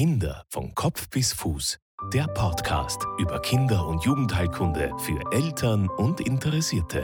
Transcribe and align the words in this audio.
Kinder 0.00 0.46
von 0.48 0.74
Kopf 0.74 1.10
bis 1.10 1.34
Fuß. 1.34 1.78
Der 2.14 2.26
Podcast 2.28 3.02
über 3.18 3.38
Kinder- 3.42 3.86
und 3.86 4.02
Jugendheilkunde 4.02 4.94
für 4.96 5.20
Eltern 5.30 5.90
und 5.90 6.22
Interessierte. 6.22 7.02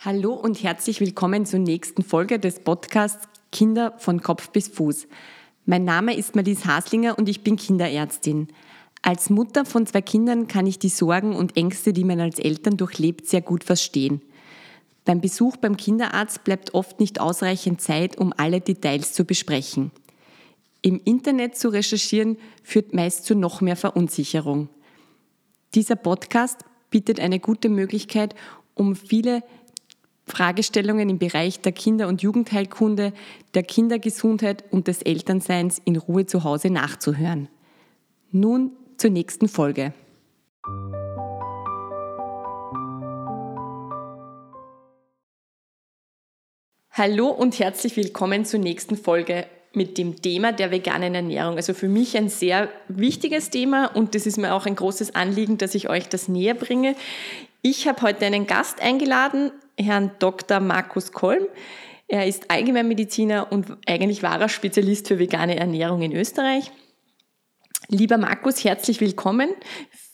Hallo 0.00 0.34
und 0.34 0.62
herzlich 0.62 1.00
willkommen 1.00 1.46
zur 1.46 1.60
nächsten 1.60 2.02
Folge 2.02 2.38
des 2.38 2.60
Podcasts 2.60 3.26
Kinder 3.50 3.94
von 3.96 4.20
Kopf 4.20 4.50
bis 4.50 4.68
Fuß. 4.68 5.08
Mein 5.64 5.86
Name 5.86 6.14
ist 6.14 6.34
Marlies 6.34 6.66
Haslinger 6.66 7.16
und 7.16 7.26
ich 7.26 7.42
bin 7.42 7.56
Kinderärztin. 7.56 8.48
Als 9.00 9.30
Mutter 9.30 9.64
von 9.64 9.86
zwei 9.86 10.02
Kindern 10.02 10.46
kann 10.46 10.66
ich 10.66 10.78
die 10.78 10.90
Sorgen 10.90 11.34
und 11.36 11.56
Ängste, 11.56 11.94
die 11.94 12.04
man 12.04 12.20
als 12.20 12.38
Eltern 12.38 12.76
durchlebt, 12.76 13.26
sehr 13.26 13.40
gut 13.40 13.64
verstehen. 13.64 14.20
Beim 15.04 15.20
Besuch 15.20 15.56
beim 15.56 15.76
Kinderarzt 15.76 16.44
bleibt 16.44 16.74
oft 16.74 17.00
nicht 17.00 17.20
ausreichend 17.20 17.80
Zeit, 17.80 18.18
um 18.18 18.32
alle 18.36 18.60
Details 18.60 19.12
zu 19.12 19.24
besprechen. 19.24 19.90
Im 20.80 21.00
Internet 21.04 21.56
zu 21.56 21.68
recherchieren 21.68 22.36
führt 22.62 22.92
meist 22.92 23.24
zu 23.24 23.34
noch 23.34 23.60
mehr 23.60 23.76
Verunsicherung. 23.76 24.68
Dieser 25.74 25.96
Podcast 25.96 26.64
bietet 26.90 27.18
eine 27.18 27.40
gute 27.40 27.68
Möglichkeit, 27.68 28.34
um 28.74 28.94
viele 28.94 29.42
Fragestellungen 30.26 31.08
im 31.08 31.18
Bereich 31.18 31.60
der 31.60 31.72
Kinder- 31.72 32.08
und 32.08 32.22
Jugendheilkunde, 32.22 33.12
der 33.54 33.62
Kindergesundheit 33.62 34.64
und 34.70 34.86
des 34.88 35.02
Elternseins 35.02 35.80
in 35.84 35.96
Ruhe 35.96 36.26
zu 36.26 36.44
Hause 36.44 36.70
nachzuhören. 36.70 37.48
Nun 38.30 38.72
zur 38.98 39.10
nächsten 39.10 39.48
Folge. 39.48 39.92
Hallo 46.94 47.28
und 47.28 47.58
herzlich 47.58 47.96
willkommen 47.96 48.44
zur 48.44 48.60
nächsten 48.60 48.98
Folge 48.98 49.46
mit 49.72 49.96
dem 49.96 50.20
Thema 50.20 50.52
der 50.52 50.70
veganen 50.70 51.14
Ernährung. 51.14 51.56
Also 51.56 51.72
für 51.72 51.88
mich 51.88 52.18
ein 52.18 52.28
sehr 52.28 52.68
wichtiges 52.86 53.48
Thema 53.48 53.86
und 53.86 54.14
das 54.14 54.26
ist 54.26 54.36
mir 54.36 54.52
auch 54.52 54.66
ein 54.66 54.76
großes 54.76 55.14
Anliegen, 55.14 55.56
dass 55.56 55.74
ich 55.74 55.88
euch 55.88 56.10
das 56.10 56.28
näher 56.28 56.52
bringe. 56.52 56.94
Ich 57.62 57.88
habe 57.88 58.02
heute 58.02 58.26
einen 58.26 58.46
Gast 58.46 58.82
eingeladen, 58.82 59.52
Herrn 59.78 60.10
Dr. 60.18 60.60
Markus 60.60 61.12
Kolm. 61.12 61.46
Er 62.08 62.26
ist 62.26 62.50
Allgemeinmediziner 62.50 63.50
und 63.50 63.68
eigentlich 63.86 64.22
wahrer 64.22 64.50
Spezialist 64.50 65.08
für 65.08 65.18
vegane 65.18 65.56
Ernährung 65.56 66.02
in 66.02 66.14
Österreich. 66.14 66.70
Lieber 67.88 68.18
Markus, 68.18 68.64
herzlich 68.64 69.00
willkommen. 69.00 69.48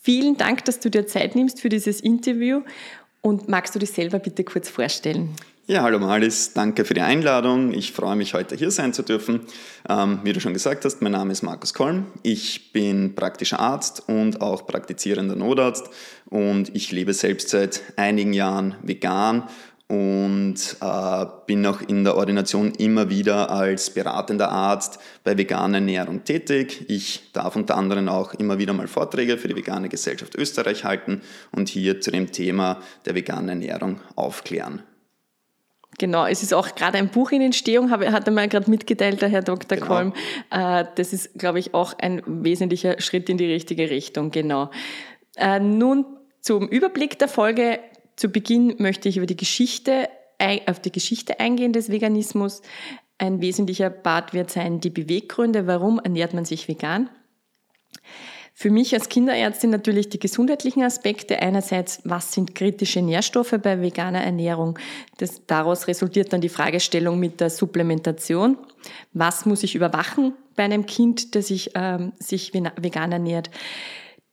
Vielen 0.01 0.37
Dank, 0.37 0.63
dass 0.63 0.79
du 0.79 0.89
dir 0.89 1.05
Zeit 1.05 1.35
nimmst 1.35 1.59
für 1.59 1.67
dieses 1.67 1.99
Interview. 1.99 2.61
Und 3.19 3.49
magst 3.49 3.75
du 3.75 3.79
dich 3.79 3.91
selber 3.91 4.19
bitte 4.19 4.45
kurz 4.45 4.69
vorstellen? 4.69 5.35
Ja, 5.69 5.83
hallo 5.83 5.99
Malis, 5.99 6.53
danke 6.53 6.83
für 6.83 6.95
die 6.95 7.01
Einladung. 7.01 7.75
Ich 7.75 7.91
freue 7.91 8.15
mich, 8.15 8.33
heute 8.33 8.55
hier 8.55 8.71
sein 8.71 8.91
zu 8.91 9.03
dürfen. 9.03 9.41
Ähm, 9.87 10.17
wie 10.23 10.33
du 10.33 10.39
schon 10.39 10.53
gesagt 10.53 10.83
hast, 10.83 11.03
mein 11.03 11.11
Name 11.11 11.31
ist 11.31 11.43
Markus 11.43 11.75
Kolm. 11.75 12.07
Ich 12.23 12.73
bin 12.73 13.13
praktischer 13.13 13.59
Arzt 13.59 14.01
und 14.07 14.41
auch 14.41 14.65
praktizierender 14.65 15.35
Notarzt 15.35 15.91
und 16.25 16.75
ich 16.75 16.91
lebe 16.91 17.13
selbst 17.13 17.49
seit 17.49 17.83
einigen 17.97 18.33
Jahren 18.33 18.77
vegan 18.81 19.43
und 19.87 20.55
äh, 20.81 21.25
bin 21.45 21.63
auch 21.67 21.81
in 21.81 22.03
der 22.03 22.15
Ordination 22.15 22.71
immer 22.71 23.11
wieder 23.11 23.51
als 23.51 23.91
beratender 23.91 24.49
Arzt 24.49 24.97
bei 25.23 25.37
veganer 25.37 25.75
Ernährung 25.77 26.23
tätig. 26.23 26.85
Ich 26.87 27.31
darf 27.31 27.55
unter 27.55 27.77
anderem 27.77 28.09
auch 28.09 28.33
immer 28.33 28.57
wieder 28.57 28.73
mal 28.73 28.87
Vorträge 28.87 29.37
für 29.37 29.49
die 29.49 29.55
Vegane 29.55 29.87
Gesellschaft 29.87 30.33
Österreich 30.33 30.83
halten 30.83 31.21
und 31.51 31.69
hier 31.69 32.01
zu 32.01 32.09
dem 32.09 32.31
Thema 32.31 32.81
der 33.05 33.13
veganen 33.13 33.49
Ernährung 33.49 34.01
aufklären. 34.15 34.81
Genau, 35.99 36.25
es 36.25 36.41
ist 36.41 36.53
auch 36.53 36.73
gerade 36.75 36.97
ein 36.97 37.09
Buch 37.09 37.31
in 37.31 37.41
Entstehung, 37.41 37.91
hat 37.91 38.25
er 38.25 38.33
mir 38.33 38.47
gerade 38.47 38.69
mitgeteilt, 38.69 39.21
der 39.21 39.29
Herr 39.29 39.43
Dr. 39.43 39.77
Genau. 39.77 39.87
Kolm. 39.87 40.13
Äh, 40.49 40.85
das 40.95 41.13
ist, 41.13 41.37
glaube 41.37 41.59
ich, 41.59 41.73
auch 41.73 41.93
ein 41.99 42.23
wesentlicher 42.25 42.99
Schritt 42.99 43.29
in 43.29 43.37
die 43.37 43.45
richtige 43.45 43.89
Richtung, 43.89 44.31
genau. 44.31 44.71
Äh, 45.35 45.59
nun 45.59 46.05
zum 46.41 46.67
Überblick 46.67 47.19
der 47.19 47.27
Folge. 47.27 47.79
Zu 48.15 48.29
Beginn 48.29 48.75
möchte 48.79 49.07
ich 49.07 49.17
über 49.17 49.25
die 49.25 49.37
Geschichte, 49.37 50.09
auf 50.67 50.79
die 50.79 50.91
Geschichte 50.91 51.39
eingehen 51.39 51.73
des 51.73 51.91
Veganismus. 51.91 52.61
Ein 53.17 53.41
wesentlicher 53.41 53.89
Part 53.89 54.33
wird 54.33 54.49
sein 54.49 54.79
die 54.79 54.89
Beweggründe, 54.89 55.67
warum 55.67 55.99
ernährt 55.99 56.33
man 56.33 56.45
sich 56.45 56.67
vegan. 56.69 57.09
Für 58.61 58.71
mich 58.71 58.93
als 58.93 59.07
Kinderärztin 59.07 59.69
natürlich 59.69 60.09
die 60.09 60.19
gesundheitlichen 60.19 60.83
Aspekte. 60.83 61.41
Einerseits, 61.41 62.01
was 62.03 62.33
sind 62.33 62.55
kritische 62.55 63.01
Nährstoffe 63.01 63.55
bei 63.63 63.81
veganer 63.81 64.21
Ernährung? 64.21 64.77
Das, 65.17 65.45
daraus 65.47 65.87
resultiert 65.87 66.33
dann 66.33 66.41
die 66.41 66.49
Fragestellung 66.49 67.21
mit 67.21 67.39
der 67.39 67.51
Supplementation. 67.51 68.57
Was 69.13 69.45
muss 69.45 69.63
ich 69.63 69.75
überwachen 69.75 70.33
bei 70.57 70.63
einem 70.63 70.85
Kind, 70.85 71.35
das 71.35 71.47
sich, 71.47 71.71
ähm, 71.75 72.11
sich 72.19 72.53
vegan 72.53 73.13
ernährt? 73.13 73.49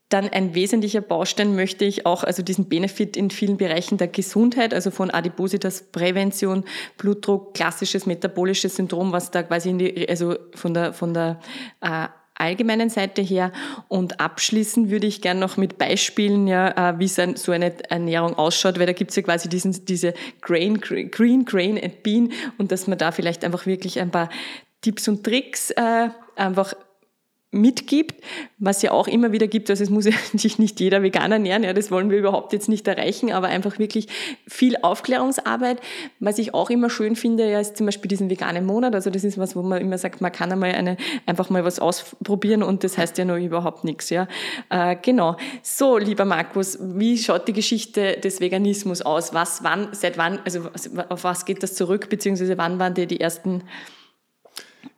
Dann 0.09 0.29
ein 0.29 0.57
wesentlicher 0.57 1.03
Baustein 1.03 1.55
möchte 1.55 1.85
ich 1.85 2.05
auch, 2.05 2.25
also 2.25 2.43
diesen 2.43 2.69
Benefit 2.69 3.17
in 3.17 3.31
vielen 3.31 3.59
Bereichen 3.59 3.97
der 3.97 4.09
Gesundheit, 4.09 4.75
also 4.75 4.91
von 4.91 5.13
Adipositas 5.13 5.85
Prävention, 5.93 6.65
Blutdruck, 6.99 7.55
klassisches 7.55 8.07
metabolisches 8.07 8.75
Syndrom, 8.75 9.13
was 9.13 9.31
da 9.31 9.45
quasi 9.45 9.71
in 9.71 9.79
die, 9.79 10.09
also 10.09 10.37
von 10.53 10.75
der, 10.75 10.93
von 10.93 11.15
der 11.15 11.39
äh, 11.81 12.09
allgemeinen 12.39 12.91
Seite 12.91 13.23
her. 13.23 13.53
Und 13.89 14.21
abschließen 14.21 14.91
würde 14.91 15.07
ich 15.07 15.23
gerne 15.23 15.41
noch 15.41 15.57
mit 15.57 15.79
Beispielen, 15.79 16.47
ja, 16.47 16.91
äh, 16.91 16.99
wie 16.99 17.09
so 17.09 17.53
eine 17.53 17.73
Ernährung 17.91 18.35
ausschaut, 18.39 18.79
weil 18.79 18.87
da 18.87 18.93
gibt 18.93 19.11
es 19.11 19.17
ja 19.17 19.23
quasi 19.23 19.49
diesen, 19.49 19.85
diese 19.85 20.15
Grain, 20.41 20.81
Green, 20.81 21.45
Grain 21.45 21.83
and 21.83 22.03
Bean 22.03 22.33
und 22.59 22.73
dass 22.73 22.87
man 22.87 22.99
da 22.99 23.13
vielleicht 23.13 23.45
einfach 23.45 23.67
wirklich 23.67 24.01
ein 24.01 24.11
paar 24.11 24.29
Tipps 24.81 25.09
und 25.09 25.25
Tricks 25.25 25.71
äh, 25.71 26.11
einfach 26.37 26.75
mitgibt, 27.53 28.23
was 28.59 28.83
ja 28.83 28.91
auch 28.91 29.07
immer 29.07 29.33
wieder 29.33 29.47
gibt, 29.47 29.71
also 29.71 29.83
es 29.83 29.91
muss 29.91 30.05
sich 30.05 30.59
nicht 30.59 30.81
jeder 30.81 31.03
vegan 31.03 31.33
ernähren, 31.33 31.63
ja, 31.63 31.73
das 31.73 31.91
wollen 31.91 32.11
wir 32.11 32.19
überhaupt 32.19 32.53
jetzt 32.53 32.69
nicht 32.69 32.87
erreichen, 32.89 33.33
aber 33.33 33.49
einfach 33.49 33.79
wirklich 33.79 34.09
viel 34.47 34.77
Aufklärungsarbeit. 34.83 35.81
Was 36.21 36.39
ich 36.39 36.55
auch 36.55 36.71
immer 36.71 36.91
schön 36.91 37.17
finde, 37.17 37.49
ja, 37.49 37.61
ist 37.61 37.77
zum 37.77 37.87
Beispiel 37.87 38.09
diesen 38.09 38.31
veganen 38.31 38.67
Monat, 38.67 38.95
also 38.95 39.11
das 39.11 39.25
ist 39.25 39.39
was, 39.39 39.57
wo 39.57 39.63
man 39.63 39.81
immer 39.81 39.97
sagt, 39.97 40.21
man 40.21 40.33
kann 40.33 40.53
einmal 40.53 40.73
eine, 40.73 40.97
einfach 41.25 41.49
mal 41.49 41.65
was 41.65 41.79
ausprobieren 41.79 42.63
und 42.63 42.85
das 42.85 42.99
heißt 42.99 43.17
ja 43.19 43.25
noch 43.25 43.37
überhaupt 43.37 43.85
nichts, 43.85 44.11
ja. 44.11 44.29
Äh, 44.69 44.97
genau. 45.01 45.37
So, 45.63 45.99
lieber 45.99 46.25
Markus, 46.25 46.79
wie 46.81 47.17
schaut 47.17 47.49
die 47.49 47.53
Geschichte 47.53 48.19
des 48.19 48.41
Veganismus 48.41 49.03
aus? 49.03 49.35
Was, 49.35 49.63
wann, 49.63 49.89
seit 49.93 50.19
wann, 50.19 50.41
also 50.45 50.69
auf 51.09 51.25
was 51.25 51.45
geht 51.45 51.63
das 51.63 51.75
zurück, 51.75 52.09
beziehungsweise 52.11 52.59
wann 52.59 52.79
waren 52.79 52.95
dir 52.95 53.07
die 53.07 53.21
ersten 53.21 53.63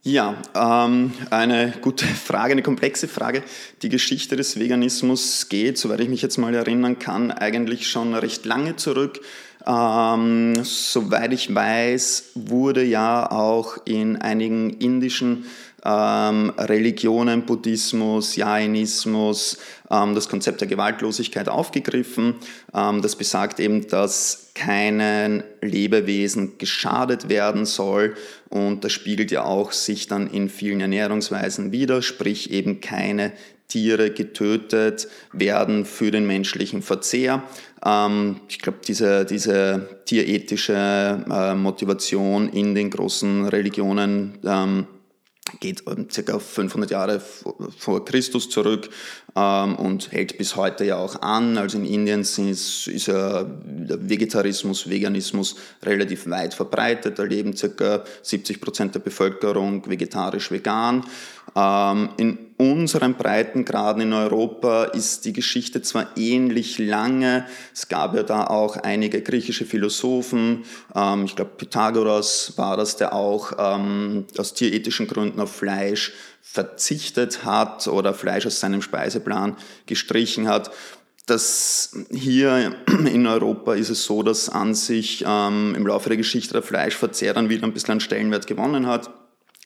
ja, 0.03 0.37
ähm, 0.55 1.13
eine 1.31 1.75
gute 1.81 2.05
Frage, 2.27 2.53
eine 2.53 2.63
komplexe 2.63 3.09
Frage. 3.09 3.43
Die 3.83 3.89
Geschichte 3.89 4.37
des 4.37 4.59
Veganismus 4.59 5.49
geht, 5.49 5.79
soweit 5.79 6.01
ich 6.01 6.09
mich 6.09 6.23
jetzt 6.23 6.39
mal 6.39 6.55
erinnern 6.55 6.99
kann, 6.99 7.31
eigentlich 7.31 7.89
schon 7.89 8.15
recht 8.15 8.45
lange 8.47 8.77
zurück. 8.77 9.21
Ähm, 9.67 10.65
soweit 10.65 11.33
ich 11.33 11.55
weiß, 11.55 12.31
wurde 12.35 12.85
ja 12.85 13.31
auch 13.31 13.77
in 13.85 14.17
einigen 14.17 14.71
indischen 14.71 15.45
ähm, 15.85 16.53
Religionen, 16.59 17.47
Buddhismus, 17.47 18.37
Jainismus, 18.37 19.59
ähm, 19.91 20.15
das 20.15 20.29
Konzept 20.29 20.61
der 20.61 20.69
Gewaltlosigkeit 20.69 21.49
aufgegriffen. 21.49 22.35
Ähm, 22.75 23.03
das 23.03 23.17
besagt 23.17 23.61
eben, 23.61 23.87
dass 23.89 24.51
keinen 24.55 25.45
Lebewesen 25.63 26.59
geschadet 26.59 27.29
werden 27.29 27.65
soll 27.65 28.17
und 28.49 28.85
das 28.85 28.93
spiegelt 28.93 29.31
ja 29.31 29.45
auch 29.45 29.73
sich 29.73 30.09
dann 30.09 30.29
in 30.29 30.49
vielen 30.49 30.81
Ernährungsweisen 30.81 31.71
wider, 31.71 32.03
sprich 32.03 32.51
eben 32.51 32.81
keine 32.81 33.33
Tiere 33.69 34.11
getötet 34.11 35.09
werden 35.33 35.85
für 35.85 36.11
den 36.11 36.27
menschlichen 36.27 36.83
Verzehr. 36.83 37.43
Ähm, 37.85 38.41
ich 38.49 38.59
glaube, 38.59 38.79
diese, 38.87 39.27
diese 39.27 40.01
tierethische 40.07 41.25
äh, 41.31 41.55
Motivation 41.55 42.49
in 42.49 42.75
den 42.75 42.91
großen 42.91 43.47
Religionen 43.47 44.39
geht 45.61 45.83
circa 46.11 46.39
500 46.39 46.91
Jahre 46.91 47.21
vor 47.21 48.05
Christus 48.05 48.51
zurück 48.51 48.89
ähm, 49.37 49.77
und 49.77 50.13
hält 50.13 50.39
bis 50.39 50.57
heute 50.57 50.85
ja 50.85 50.97
auch 50.97 51.23
an. 51.23 51.59
Also 51.59 51.79
in 51.79 51.85
Indien 51.85 52.21
ist, 52.21 52.39
ist 52.89 53.07
ja 53.07 53.45
der 53.45 54.09
Vegetarismus, 54.09 54.89
Veganismus 54.89 55.57
relativ 55.83 56.29
weit 56.29 56.55
verbreitet. 56.55 57.19
Da 57.19 57.23
leben 57.23 57.57
circa 57.57 58.05
70 58.23 58.61
Prozent 58.61 58.95
der 58.95 59.01
Bevölkerung 59.01 59.89
vegetarisch-vegan. 59.89 61.05
Ähm, 61.57 62.09
in 62.17 62.48
unseren 62.59 63.15
Breitengraden 63.15 64.03
in 64.03 64.13
Europa 64.13 64.85
ist 64.85 65.25
die 65.25 65.33
Geschichte 65.33 65.81
zwar 65.81 66.09
ähnlich 66.17 66.79
lange, 66.79 67.47
es 67.73 67.89
gab 67.89 68.15
ja 68.15 68.25
da 68.25 68.49
auch 68.49 68.77
einige 68.77 69.23
griechische 69.23 69.65
Philosophen, 69.65 70.65
ähm, 70.95 71.25
ich 71.25 71.37
glaube 71.37 71.53
Pythagoras 71.57 72.55
war 72.57 72.77
das, 72.77 72.97
der 72.97 73.15
auch 73.15 73.53
ähm, 73.59 74.27
aus 74.37 74.55
tierethischen 74.55 75.07
Gründen 75.07 75.41
auf 75.41 75.55
Fleisch 75.55 76.13
verzichtet 76.43 77.45
hat 77.45 77.87
oder 77.87 78.13
Fleisch 78.13 78.47
aus 78.47 78.59
seinem 78.59 78.83
Speiseplan 78.83 79.57
gestrichen 79.87 80.49
hat. 80.49 80.71
das 81.27 81.95
hier 82.11 82.75
in 82.89 83.27
Europa 83.27 83.75
ist 83.75 83.91
es 83.91 84.05
so, 84.05 84.23
dass 84.23 84.49
an 84.49 84.75
sich 84.75 85.25
ähm, 85.27 85.75
im 85.77 85.87
Laufe 85.87 86.09
der 86.09 86.17
Geschichte 86.17 86.55
der 86.55 86.63
Fleischverzehr 86.63 87.35
dann 87.35 87.51
wieder 87.51 87.67
ein 87.67 87.73
bisschen 87.73 87.93
an 87.93 88.01
Stellenwert 88.01 88.47
gewonnen 88.47 88.87
hat. 88.87 89.11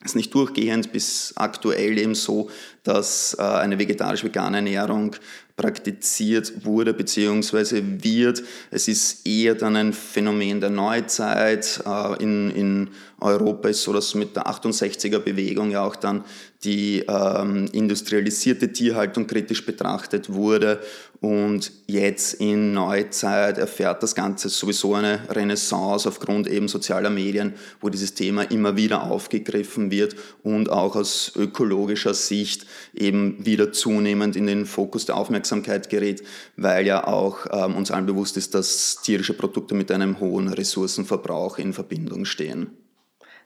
Ist 0.04 0.16
nicht 0.16 0.34
durchgehend 0.34 0.92
bis 0.92 1.32
aktuell 1.36 1.96
eben 1.98 2.14
so, 2.14 2.50
dass 2.82 3.36
äh, 3.38 3.42
eine 3.42 3.78
vegetarisch-vegane 3.78 4.56
Ernährung 4.56 5.14
praktiziert 5.56 6.64
wurde 6.64 6.92
bzw. 6.92 7.82
wird. 8.02 8.42
Es 8.70 8.88
ist 8.88 9.26
eher 9.26 9.54
dann 9.54 9.76
ein 9.76 9.92
Phänomen 9.92 10.60
der 10.60 10.70
Neuzeit. 10.70 11.82
Äh, 11.86 12.22
in, 12.22 12.50
in 12.50 12.88
Europa 13.20 13.68
ist 13.68 13.82
so, 13.82 13.92
dass 13.92 14.14
mit 14.14 14.34
der 14.34 14.48
68er 14.48 15.20
Bewegung 15.20 15.70
ja 15.70 15.84
auch 15.84 15.94
dann 15.94 16.24
die 16.64 17.04
ähm, 17.06 17.68
industrialisierte 17.72 18.72
Tierhaltung 18.72 19.26
kritisch 19.26 19.64
betrachtet 19.64 20.32
wurde 20.32 20.80
und 21.22 21.70
jetzt 21.86 22.34
in 22.34 22.72
Neuzeit 22.72 23.56
erfährt 23.56 24.02
das 24.02 24.16
Ganze 24.16 24.48
sowieso 24.48 24.96
eine 24.96 25.20
Renaissance 25.30 26.08
aufgrund 26.08 26.48
eben 26.48 26.66
sozialer 26.66 27.10
Medien, 27.10 27.54
wo 27.80 27.90
dieses 27.90 28.14
Thema 28.14 28.42
immer 28.50 28.76
wieder 28.76 29.04
aufgegriffen 29.04 29.92
wird 29.92 30.16
und 30.42 30.68
auch 30.68 30.96
aus 30.96 31.32
ökologischer 31.36 32.12
Sicht 32.12 32.66
eben 32.92 33.36
wieder 33.46 33.70
zunehmend 33.70 34.34
in 34.34 34.48
den 34.48 34.66
Fokus 34.66 35.06
der 35.06 35.16
Aufmerksamkeit 35.16 35.88
gerät, 35.88 36.24
weil 36.56 36.86
ja 36.86 37.06
auch 37.06 37.46
ähm, 37.52 37.76
uns 37.76 37.92
allen 37.92 38.06
bewusst 38.06 38.36
ist, 38.36 38.56
dass 38.56 39.00
tierische 39.00 39.34
Produkte 39.34 39.76
mit 39.76 39.92
einem 39.92 40.18
hohen 40.18 40.48
Ressourcenverbrauch 40.48 41.56
in 41.56 41.72
Verbindung 41.72 42.24
stehen. 42.24 42.70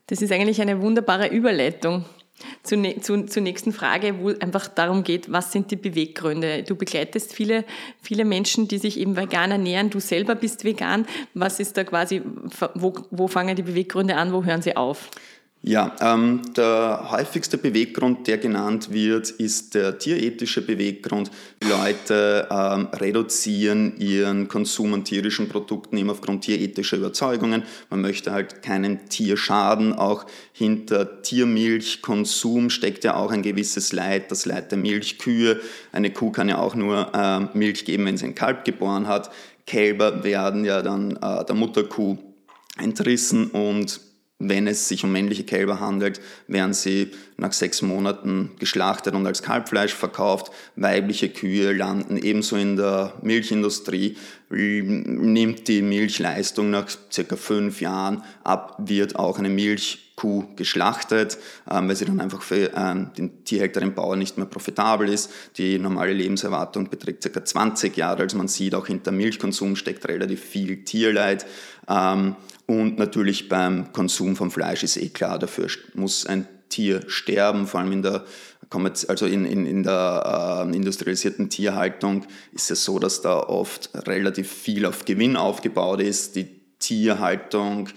Das 0.07 0.23
ist 0.23 0.33
eigentlich 0.33 0.63
eine 0.63 0.81
wunderbare 0.81 1.29
Überleitung 1.29 2.07
zur, 2.63 3.01
zur, 3.01 3.27
zur 3.27 3.43
nächsten 3.43 3.73
Frage, 3.73 4.19
wo 4.21 4.29
einfach 4.29 4.69
darum 4.69 5.05
geht, 5.05 5.33
was 5.33 5.53
sind 5.53 5.71
die 5.71 5.77
Beweggründe? 5.77 6.63
Du 6.63 6.75
begleitest 6.75 7.33
viele, 7.33 7.65
viele 8.03 8.25
Menschen, 8.25 8.69
die 8.69 8.79
sich 8.79 8.99
eben 8.99 9.17
vegan 9.17 9.51
ernähren. 9.51 9.91
Du 9.91 10.01
selber 10.01 10.35
bist 10.35 10.65
vegan. 10.65 11.07
Was 11.35 11.61
ist 11.61 11.77
da 11.77 11.85
quasi, 11.85 12.23
wo, 12.75 12.95
wo 13.11 13.29
fangen 13.29 13.57
die 13.57 13.63
Beweggründe 13.63 14.17
an, 14.17 14.33
wo 14.33 14.45
hören 14.45 14.63
sie 14.63 14.77
auf? 14.77 15.11
Ja, 15.69 15.97
ähm, 16.01 16.43
der 16.57 17.09
häufigste 17.11 17.59
Beweggrund, 17.59 18.29
der 18.29 18.39
genannt 18.39 18.93
wird, 18.93 19.31
ist 19.31 19.75
der 19.75 19.99
tierethische 19.99 20.65
Beweggrund. 20.65 21.33
Die 21.61 21.67
Leute 21.67 22.47
ähm, 22.53 22.87
reduzieren 22.93 23.99
ihren 23.99 24.47
Konsum 24.47 24.95
an 24.95 25.03
tierischen 25.03 25.49
Produkten 25.49 25.97
eben 25.97 26.09
aufgrund 26.09 26.45
tierethischer 26.45 26.99
Überzeugungen. 26.99 27.65
Man 27.91 28.01
möchte 28.01 28.31
halt 28.31 28.63
keinem 28.63 29.09
Tier 29.09 29.37
schaden. 29.37 29.93
Auch 29.93 30.27
hinter 30.53 31.23
Tiermilchkonsum 31.23 32.71
steckt 32.71 33.03
ja 33.03 33.17
auch 33.17 33.33
ein 33.33 33.43
gewisses 33.43 33.93
Leid, 33.93 34.31
das 34.31 34.47
Leid 34.47 34.71
der 34.71 34.79
Milchkühe. 34.79 35.61
Eine 35.91 36.13
Kuh 36.13 36.31
kann 36.31 36.49
ja 36.49 36.59
auch 36.59 36.77
nur 36.77 37.13
äh, 37.13 37.59
Milch 37.59 37.85
geben, 37.85 38.05
wenn 38.05 38.17
sie 38.17 38.27
ein 38.27 38.37
Kalb 38.37 38.65
geboren 38.65 39.09
hat. 39.09 39.33
Kälber 39.67 40.23
werden 40.23 40.65
ja 40.65 40.83
dann 40.83 41.17
äh, 41.17 41.45
der 41.45 41.57
Mutterkuh 41.57 42.19
entrissen 42.79 43.51
und 43.51 44.06
wenn 44.39 44.67
es 44.67 44.89
sich 44.89 45.03
um 45.03 45.13
männliche 45.13 45.45
Kälber 45.45 45.81
handelt, 45.81 46.21
werden 46.47 46.75
sie 46.75 47.11
nach 47.39 47.53
sechs 47.53 47.81
Monaten 47.81 48.53
geschlachtet 48.59 49.15
und 49.15 49.27
als 49.27 49.43
Kalbfleisch 49.43 49.95
verkauft. 49.95 50.53
Weibliche 50.77 51.31
Kühe 51.31 51.73
landen 51.73 52.19
ebenso 52.19 52.57
in 52.57 52.77
der 52.77 53.15
Milchindustrie, 53.23 54.17
nimmt 54.51 55.69
die 55.69 55.81
Milchleistung 55.81 56.71
nach 56.71 56.87
circa 57.11 57.37
fünf 57.37 57.81
Jahren 57.81 58.23
ab, 58.45 58.77
wird 58.79 59.17
auch 59.17 59.39
eine 59.39 59.49
Milchkuh 59.49 60.45
geschlachtet, 60.55 61.39
ähm, 61.71 61.89
weil 61.89 61.97
sie 61.97 62.05
dann 62.05 62.21
einfach 62.21 62.43
für 62.43 62.71
ähm, 62.77 63.11
den 63.17 63.43
Tierhälter, 63.45 63.81
den 63.81 63.95
Bauer 63.95 64.17
nicht 64.17 64.37
mehr 64.37 64.47
profitabel 64.47 65.09
ist. 65.09 65.31
Die 65.57 65.79
normale 65.79 66.13
Lebenserwartung 66.13 66.91
beträgt 66.91 67.23
circa 67.23 67.43
20 67.43 67.97
Jahre, 67.97 68.23
also 68.23 68.37
man 68.37 68.49
sieht, 68.49 68.75
auch 68.75 68.87
hinter 68.87 69.13
Milchkonsum 69.13 69.77
steckt 69.77 70.07
relativ 70.07 70.43
viel 70.43 70.85
Tierleid. 70.85 71.47
Und 72.67 72.99
natürlich 72.99 73.49
beim 73.49 73.93
Konsum 73.93 74.35
von 74.35 74.51
Fleisch 74.51 74.83
ist 74.83 74.97
eh 74.97 75.09
klar, 75.09 75.39
dafür 75.39 75.69
muss 75.95 76.27
ein 76.27 76.49
Tier 76.69 77.03
sterben, 77.07 77.69
vor 77.69 77.79
allem 77.81 77.93
in 77.93 78.03
der, 78.03 78.25
also 79.09 79.27
in, 79.27 79.45
in, 79.45 79.67
in 79.67 79.85
der 79.85 80.67
äh, 80.67 80.77
industrialisierten 80.77 81.49
Tierhaltung 81.49 82.27
ist 82.53 82.73
es 82.73 82.85
so, 82.85 82.99
dass 82.99 83.23
da 83.23 83.39
oft 83.39 83.91
relativ 83.95 84.51
viel 84.51 84.85
auf 84.85 85.05
Gewinn 85.05 85.37
aufgebaut 85.37 86.01
ist. 86.01 86.35
Die 86.35 86.49
Tierhaltung 86.81 87.89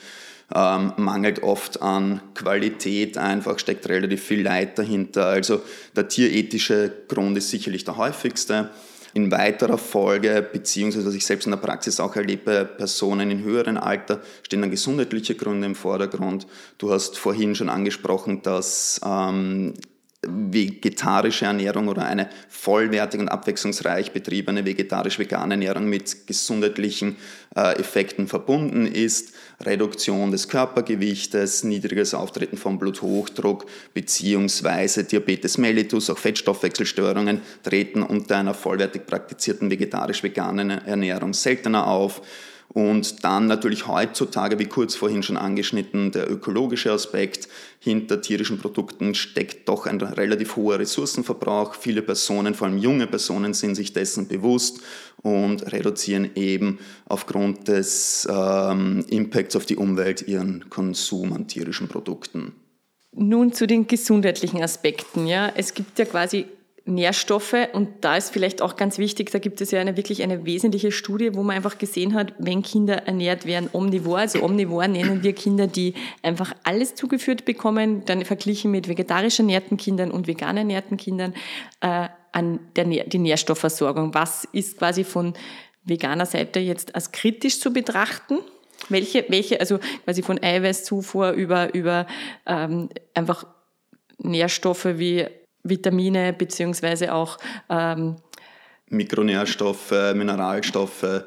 ähm, 0.54 0.94
mangelt 0.98 1.42
oft 1.42 1.82
an 1.82 2.22
Qualität, 2.36 3.18
einfach 3.18 3.58
steckt 3.58 3.90
relativ 3.90 4.24
viel 4.24 4.44
Leid 4.44 4.78
dahinter. 4.78 5.26
Also 5.26 5.62
der 5.96 6.08
tierethische 6.08 6.92
Grund 7.08 7.38
ist 7.38 7.50
sicherlich 7.50 7.86
der 7.86 7.98
häufigste. 7.98 8.70
In 9.14 9.32
weiterer 9.32 9.78
Folge, 9.78 10.48
beziehungsweise 10.52 11.06
was 11.06 11.16
ich 11.16 11.26
selbst 11.26 11.46
in 11.46 11.52
der 11.52 11.58
Praxis 11.58 12.00
auch 12.00 12.16
erlebe, 12.16 12.70
Personen 12.78 13.32
in 13.32 13.44
höheren 13.44 13.78
Alter 13.78 14.22
stehen 14.44 14.62
dann 14.62 14.72
gesundheitliche 14.72 15.36
Gründe 15.36 15.66
im 15.66 15.76
Vordergrund. 15.76 16.48
Du 16.78 16.92
hast 16.92 17.18
vorhin 17.18 17.56
schon 17.56 17.70
angesprochen, 17.70 18.42
dass 18.42 19.02
ähm, 19.06 19.74
vegetarische 20.28 21.46
Ernährung 21.46 21.88
oder 21.88 22.06
eine 22.06 22.30
vollwertig 22.50 23.22
und 23.22 23.30
abwechslungsreich 23.30 24.12
betriebene 24.12 24.66
vegetarisch-vegane 24.66 25.54
Ernährung 25.54 25.88
mit 25.88 26.28
gesundheitlichen 26.28 27.16
äh, 27.56 27.80
Effekten 27.80 28.28
verbunden 28.28 28.86
ist. 28.86 29.34
Reduktion 29.62 30.32
des 30.32 30.50
Körpergewichtes, 30.50 31.64
niedriges 31.64 32.14
Auftreten 32.14 32.58
von 32.58 32.80
Bluthochdruck 32.80 33.66
bzw. 33.94 35.04
Diabetes 35.04 35.58
mellitus, 35.58 36.10
auch 36.10 36.18
Fettstoffwechselstörungen 36.18 37.42
treten 37.64 38.04
unter 38.04 38.38
einer 38.38 38.54
vollwertig 38.54 39.06
praktizierten 39.06 39.72
vegetarisch-veganen 39.72 40.70
Ernährung 40.86 41.34
seltener 41.34 41.88
auf. 41.88 42.22
Und 42.72 43.24
dann 43.24 43.48
natürlich 43.48 43.88
heutzutage, 43.88 44.60
wie 44.60 44.68
kurz 44.68 44.94
vorhin 44.94 45.24
schon 45.24 45.38
angeschnitten, 45.38 46.12
der 46.12 46.30
ökologische 46.30 46.92
Aspekt. 46.92 47.48
Hinter 47.80 48.22
tierischen 48.22 48.60
Produkten 48.60 49.16
steckt 49.16 49.68
doch 49.68 49.88
ein 49.88 50.00
relativ 50.00 50.56
hoher 50.56 50.78
Ressourcenverbrauch. 50.78 51.74
Viele 51.74 52.04
Personen, 52.04 52.54
vor 52.54 52.68
allem 52.68 52.78
junge 52.78 53.08
Personen, 53.08 53.56
sind 53.56 53.74
sich 53.74 53.94
dessen 53.94 54.28
bewusst 54.28 54.82
und 55.24 55.72
reduzieren 55.72 56.30
eben 56.36 56.78
aufgrund 57.06 57.68
des 57.68 58.28
ähm, 58.32 59.04
Impacts 59.10 59.56
auf 59.56 59.66
die 59.66 59.76
Umwelt 59.76 60.28
ihren 60.28 60.70
Konsum 60.70 61.34
an 61.34 61.48
tierischen 61.48 61.88
Produkten. 61.88 62.54
Nun 63.16 63.52
zu 63.52 63.66
den 63.66 63.88
gesundheitlichen 63.88 64.62
Aspekten. 64.62 65.26
Ja, 65.26 65.52
es 65.56 65.74
gibt 65.74 65.98
ja 65.98 66.06
quasi 66.06 66.46
Nährstoffe 66.90 67.56
und 67.74 67.90
da 68.02 68.18
ist 68.18 68.32
vielleicht 68.32 68.62
auch 68.62 68.76
ganz 68.76 68.98
wichtig, 68.98 69.32
da 69.32 69.40
gibt 69.40 69.62
es 69.62 69.72
ja 69.72 69.80
eine 69.80 69.96
wirklich 69.96 70.24
eine 70.24 70.46
wesentliche 70.46 70.92
Studie, 70.92 71.36
wo 71.36 71.44
man 71.44 71.56
einfach 71.56 71.78
gesehen 71.78 72.14
hat, 72.14 72.34
wenn 72.40 72.62
Kinder 72.62 73.08
ernährt 73.08 73.46
werden 73.46 73.70
omnivor, 73.72 74.20
also 74.20 74.44
omnivor 74.44 74.88
nennen 74.88 75.24
wir 75.24 75.34
Kinder, 75.34 75.68
die 75.68 75.94
einfach 76.24 76.54
alles 76.64 76.96
zugeführt 76.96 77.46
bekommen, 77.46 78.04
dann 78.06 78.26
verglichen 78.26 78.72
mit 78.72 78.88
vegetarisch 78.88 79.40
ernährten 79.40 79.78
Kindern 79.78 80.12
und 80.12 80.28
vegan 80.28 80.58
ernährten 80.58 80.98
Kindern, 80.98 81.34
äh, 81.82 82.10
an 82.32 82.60
der, 82.76 82.86
die 82.86 83.18
Nährstoffversorgung. 83.18 84.14
Was 84.14 84.48
ist 84.52 84.78
quasi 84.78 85.04
von 85.04 85.34
veganer 85.84 86.26
Seite 86.26 86.60
jetzt 86.60 86.96
als 86.96 87.12
kritisch 87.12 87.60
zu 87.60 87.74
betrachten? 87.74 88.40
Welche, 88.88 89.26
welche, 89.30 89.60
also 89.60 89.80
quasi 90.06 90.22
von 90.22 90.42
Eiweißzufuhr 90.42 91.32
über, 91.32 91.74
über 91.74 92.08
ähm, 92.46 92.90
einfach 93.14 93.46
Nährstoffe 94.20 94.86
wie 94.86 95.26
Vitamine 95.64 96.34
beziehungsweise 96.34 97.14
auch 97.14 97.38
ähm, 97.70 98.16
Mikronährstoffe, 98.90 99.92
Mineralstoffe, 100.14 101.24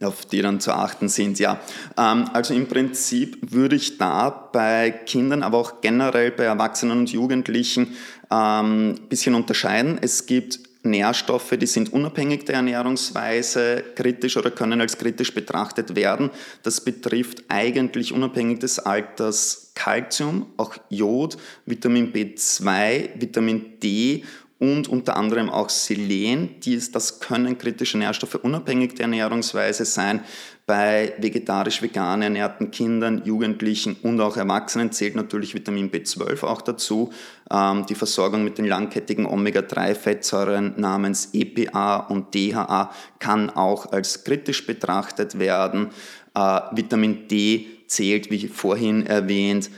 auf 0.00 0.26
die 0.26 0.42
dann 0.42 0.60
zu 0.60 0.72
achten 0.72 1.08
sind. 1.08 1.38
Ja, 1.38 1.60
ähm, 1.96 2.28
also 2.32 2.54
im 2.54 2.66
Prinzip 2.66 3.38
würde 3.52 3.76
ich 3.76 3.98
da 3.98 4.30
bei 4.30 4.90
Kindern, 4.90 5.42
aber 5.42 5.58
auch 5.58 5.80
generell 5.80 6.32
bei 6.32 6.44
Erwachsenen 6.44 6.98
und 6.98 7.12
Jugendlichen 7.12 7.96
ein 8.28 8.64
ähm, 8.64 9.00
bisschen 9.08 9.34
unterscheiden. 9.34 9.98
Es 10.00 10.26
gibt 10.26 10.60
Nährstoffe, 10.84 11.54
die 11.58 11.66
sind 11.66 11.92
unabhängig 11.92 12.44
der 12.44 12.56
Ernährungsweise 12.56 13.82
kritisch 13.94 14.36
oder 14.36 14.50
können 14.50 14.80
als 14.80 14.98
kritisch 14.98 15.34
betrachtet 15.34 15.96
werden. 15.96 16.30
Das 16.62 16.82
betrifft 16.82 17.44
eigentlich 17.48 18.12
unabhängig 18.12 18.60
des 18.60 18.78
Alters 18.78 19.72
Calcium, 19.74 20.46
auch 20.56 20.76
Jod, 20.90 21.36
Vitamin 21.66 22.12
B2, 22.12 23.10
Vitamin 23.16 23.80
D 23.82 24.24
und 24.64 24.88
unter 24.88 25.16
anderem 25.16 25.50
auch 25.50 25.68
Selen. 25.68 26.60
Dies, 26.60 26.90
das 26.90 27.20
können 27.20 27.58
kritische 27.58 27.98
Nährstoffe 27.98 28.36
unabhängig 28.36 28.94
der 28.94 29.04
Ernährungsweise 29.04 29.84
sein. 29.84 30.20
Bei 30.66 31.12
vegetarisch-vegan 31.18 32.22
ernährten 32.22 32.70
Kindern, 32.70 33.20
Jugendlichen 33.24 33.96
und 34.02 34.18
auch 34.20 34.38
Erwachsenen 34.38 34.92
zählt 34.92 35.14
natürlich 35.14 35.54
Vitamin 35.54 35.90
B12 35.90 36.42
auch 36.44 36.62
dazu. 36.62 37.12
Ähm, 37.50 37.84
die 37.86 37.94
Versorgung 37.94 38.44
mit 38.44 38.56
den 38.56 38.64
langkettigen 38.64 39.26
Omega-3-Fettsäuren 39.26 40.74
namens 40.78 41.30
EPA 41.34 41.96
und 41.96 42.34
DHA 42.34 42.90
kann 43.18 43.50
auch 43.50 43.92
als 43.92 44.24
kritisch 44.24 44.66
betrachtet 44.66 45.38
werden. 45.38 45.90
Äh, 46.34 46.60
Vitamin 46.72 47.28
D 47.28 47.66
zählt, 47.86 48.30
wie 48.30 48.48
vorhin 48.48 49.04
erwähnt, 49.06 49.68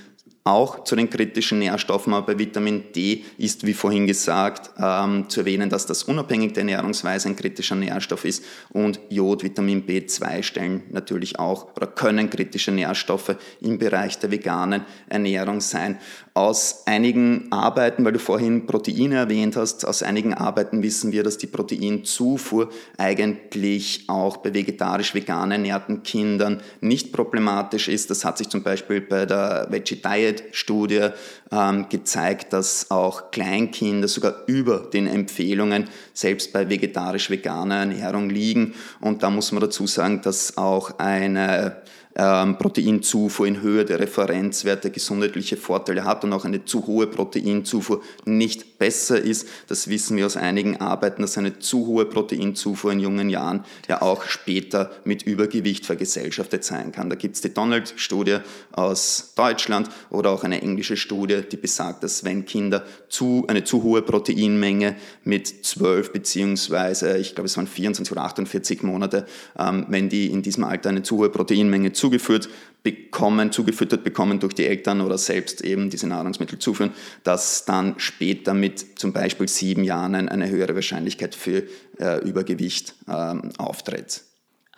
auch 0.46 0.84
zu 0.84 0.94
den 0.94 1.10
kritischen 1.10 1.58
Nährstoffen, 1.58 2.14
aber 2.14 2.34
bei 2.34 2.38
Vitamin 2.38 2.84
D 2.94 3.24
ist, 3.36 3.66
wie 3.66 3.74
vorhin 3.74 4.06
gesagt, 4.06 4.70
ähm, 4.78 5.28
zu 5.28 5.40
erwähnen, 5.40 5.68
dass 5.68 5.86
das 5.86 6.04
unabhängig 6.04 6.52
der 6.52 6.62
Ernährungsweise 6.62 7.28
ein 7.28 7.34
kritischer 7.34 7.74
Nährstoff 7.74 8.24
ist 8.24 8.44
und 8.70 9.00
Jod, 9.10 9.42
Vitamin 9.42 9.84
B2 9.84 10.44
stellen 10.44 10.82
natürlich 10.90 11.40
auch 11.40 11.74
oder 11.74 11.88
können 11.88 12.30
kritische 12.30 12.70
Nährstoffe 12.70 13.34
im 13.60 13.78
Bereich 13.78 14.20
der 14.20 14.30
veganen 14.30 14.84
Ernährung 15.08 15.60
sein. 15.60 15.98
Aus 16.36 16.82
einigen 16.84 17.50
Arbeiten, 17.50 18.04
weil 18.04 18.12
du 18.12 18.18
vorhin 18.18 18.66
Proteine 18.66 19.14
erwähnt 19.14 19.56
hast, 19.56 19.86
aus 19.86 20.02
einigen 20.02 20.34
Arbeiten 20.34 20.82
wissen 20.82 21.10
wir, 21.10 21.22
dass 21.22 21.38
die 21.38 21.46
Proteinzufuhr 21.46 22.68
eigentlich 22.98 24.04
auch 24.08 24.36
bei 24.36 24.52
vegetarisch 24.52 25.14
vegan 25.14 25.50
ernährten 25.50 26.02
Kindern 26.02 26.60
nicht 26.82 27.10
problematisch 27.10 27.88
ist. 27.88 28.10
Das 28.10 28.26
hat 28.26 28.36
sich 28.36 28.50
zum 28.50 28.62
Beispiel 28.62 29.00
bei 29.00 29.24
der 29.24 29.68
Veggie 29.70 29.96
Diet 29.96 30.44
Studie 30.52 31.08
ähm, 31.50 31.86
gezeigt, 31.88 32.52
dass 32.52 32.90
auch 32.90 33.30
Kleinkinder 33.30 34.06
sogar 34.06 34.42
über 34.46 34.90
den 34.92 35.06
Empfehlungen 35.06 35.88
selbst 36.12 36.52
bei 36.52 36.68
vegetarisch-veganer 36.68 37.76
Ernährung 37.76 38.28
liegen. 38.28 38.74
Und 39.00 39.22
da 39.22 39.30
muss 39.30 39.52
man 39.52 39.62
dazu 39.62 39.86
sagen, 39.86 40.20
dass 40.20 40.58
auch 40.58 40.98
eine 40.98 41.78
ähm, 42.16 42.56
Proteinzufuhr 42.56 43.46
in 43.46 43.60
Höhe 43.60 43.84
der 43.84 44.00
Referenzwerte 44.00 44.90
gesundheitliche 44.90 45.56
Vorteile 45.56 46.04
hat 46.04 46.24
und 46.24 46.32
auch 46.32 46.44
eine 46.44 46.64
zu 46.64 46.86
hohe 46.86 47.06
Proteinzufuhr 47.06 48.02
nicht 48.24 48.78
besser 48.78 49.20
ist. 49.20 49.46
Das 49.68 49.88
wissen 49.88 50.16
wir 50.16 50.26
aus 50.26 50.36
einigen 50.36 50.78
Arbeiten, 50.78 51.22
dass 51.22 51.36
eine 51.36 51.58
zu 51.58 51.86
hohe 51.86 52.06
Proteinzufuhr 52.06 52.92
in 52.92 53.00
jungen 53.00 53.28
Jahren 53.28 53.64
ja 53.86 54.00
auch 54.00 54.24
später 54.24 54.90
mit 55.04 55.22
Übergewicht 55.24 55.84
vergesellschaftet 55.84 56.64
sein 56.64 56.90
kann. 56.90 57.10
Da 57.10 57.16
gibt 57.16 57.36
es 57.36 57.42
die 57.42 57.52
Donald-Studie 57.52 58.38
aus 58.72 59.34
Deutschland 59.36 59.90
oder 60.08 60.30
auch 60.30 60.42
eine 60.42 60.62
englische 60.62 60.96
Studie, 60.96 61.42
die 61.50 61.56
besagt, 61.58 62.02
dass 62.02 62.24
wenn 62.24 62.46
Kinder 62.46 62.84
zu, 63.08 63.44
eine 63.48 63.64
zu 63.64 63.82
hohe 63.82 64.00
Proteinmenge 64.00 64.96
mit 65.24 65.48
12 65.48 66.12
beziehungsweise, 66.12 67.18
ich 67.18 67.34
glaube 67.34 67.46
es 67.46 67.56
waren 67.58 67.66
24 67.66 68.12
oder 68.12 68.22
48 68.22 68.82
Monate, 68.82 69.26
ähm, 69.58 69.84
wenn 69.88 70.08
die 70.08 70.30
in 70.30 70.42
diesem 70.42 70.64
Alter 70.64 70.88
eine 70.88 71.02
zu 71.02 71.18
hohe 71.18 71.28
Proteinmenge 71.28 71.92
zu 71.92 72.05
zugeführt 72.06 72.48
bekommen, 72.84 73.50
zugefüttert 73.50 74.04
bekommen 74.04 74.38
durch 74.38 74.54
die 74.54 74.64
Eltern 74.64 75.00
oder 75.00 75.18
selbst 75.18 75.60
eben 75.62 75.90
diese 75.90 76.06
Nahrungsmittel 76.06 76.60
zuführen, 76.60 76.92
dass 77.24 77.64
dann 77.64 77.94
später 77.98 78.54
mit 78.54 79.00
zum 79.00 79.12
Beispiel 79.12 79.48
sieben 79.48 79.82
Jahren 79.82 80.14
eine 80.14 80.48
höhere 80.48 80.76
Wahrscheinlichkeit 80.76 81.34
für 81.34 81.64
äh, 81.98 82.20
Übergewicht 82.24 82.94
ähm, 83.08 83.50
auftritt. 83.58 84.22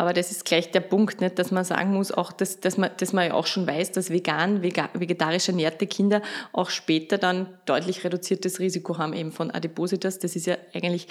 Aber 0.00 0.14
das 0.14 0.30
ist 0.30 0.46
gleich 0.46 0.70
der 0.70 0.80
Punkt, 0.80 1.20
nicht, 1.20 1.38
dass 1.38 1.50
man 1.50 1.64
sagen 1.64 1.92
muss, 1.92 2.10
auch 2.12 2.32
dass, 2.32 2.60
dass, 2.60 2.78
man, 2.78 2.90
dass 2.98 3.12
man 3.12 3.26
ja 3.26 3.34
auch 3.34 3.46
schon 3.46 3.66
weiß, 3.66 3.92
dass 3.92 4.10
vegan, 4.10 4.62
vegetarisch 4.62 5.48
ernährte 5.48 5.86
Kinder 5.86 6.22
auch 6.52 6.70
später 6.70 7.18
dann 7.18 7.48
deutlich 7.66 8.04
reduziertes 8.04 8.58
Risiko 8.58 8.96
haben 8.96 9.12
eben 9.12 9.32
von 9.32 9.50
Adipositas. 9.50 10.18
Das 10.18 10.34
ist 10.34 10.46
ja 10.46 10.56
eigentlich 10.72 11.08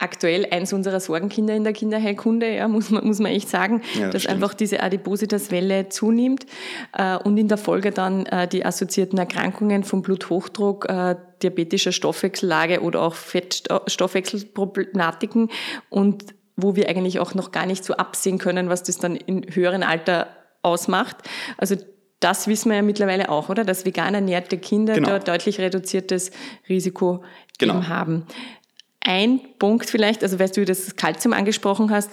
aktuell 0.00 0.46
eins 0.50 0.72
unserer 0.72 0.98
Sorgenkinder 0.98 1.54
in 1.54 1.62
der 1.62 1.74
Kinderheilkunde, 1.74 2.54
ja, 2.54 2.66
muss 2.68 2.90
man, 2.90 3.06
muss 3.06 3.18
man 3.18 3.32
echt 3.32 3.48
sagen, 3.48 3.82
ja, 3.98 4.10
dass 4.10 4.22
stimmt. 4.22 4.36
einfach 4.36 4.54
diese 4.54 4.82
Adipositas-Welle 4.82 5.90
zunimmt 5.90 6.46
äh, 6.96 7.18
und 7.18 7.36
in 7.36 7.48
der 7.48 7.58
Folge 7.58 7.90
dann 7.90 8.24
äh, 8.26 8.46
die 8.48 8.64
assoziierten 8.64 9.18
Erkrankungen 9.18 9.82
vom 9.84 10.00
Bluthochdruck, 10.02 10.88
äh, 10.88 11.16
diabetischer 11.42 11.92
Stoffwechsellage 11.92 12.80
oder 12.80 13.02
auch 13.02 13.14
Fettstoffwechselproblematiken 13.14 15.50
und 15.90 16.24
wo 16.56 16.74
wir 16.76 16.88
eigentlich 16.88 17.20
auch 17.20 17.34
noch 17.34 17.52
gar 17.52 17.66
nicht 17.66 17.84
so 17.84 17.94
absehen 17.94 18.38
können, 18.38 18.68
was 18.68 18.82
das 18.82 18.98
dann 18.98 19.16
in 19.16 19.54
höheren 19.54 19.82
Alter 19.82 20.28
ausmacht. 20.62 21.16
Also 21.56 21.76
das 22.20 22.48
wissen 22.48 22.70
wir 22.70 22.76
ja 22.76 22.82
mittlerweile 22.82 23.30
auch, 23.30 23.48
oder? 23.48 23.64
Dass 23.64 23.86
vegan 23.86 24.14
ernährte 24.14 24.58
Kinder 24.58 24.94
genau. 24.94 25.08
da 25.08 25.18
deutlich 25.18 25.58
reduziertes 25.58 26.30
Risiko 26.68 27.24
genau. 27.58 27.88
haben 27.88 28.26
ein 29.00 29.40
Punkt 29.58 29.88
vielleicht, 29.88 30.22
also 30.22 30.38
weil 30.38 30.48
du 30.50 30.64
das 30.64 30.96
Kalzium 30.96 31.32
angesprochen 31.32 31.90
hast, 31.90 32.10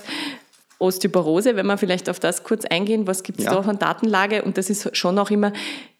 Osteoporose, 0.79 1.55
wenn 1.55 1.65
wir 1.65 1.77
vielleicht 1.77 2.09
auf 2.09 2.19
das 2.19 2.43
kurz 2.43 2.65
eingehen, 2.65 3.07
was 3.07 3.23
gibt 3.23 3.39
es 3.39 3.45
ja. 3.45 3.55
da 3.55 3.63
von 3.63 3.79
Datenlage? 3.79 4.43
Und 4.43 4.57
das 4.57 4.69
ist 4.69 4.95
schon 4.95 5.17
auch 5.17 5.31
immer, 5.31 5.51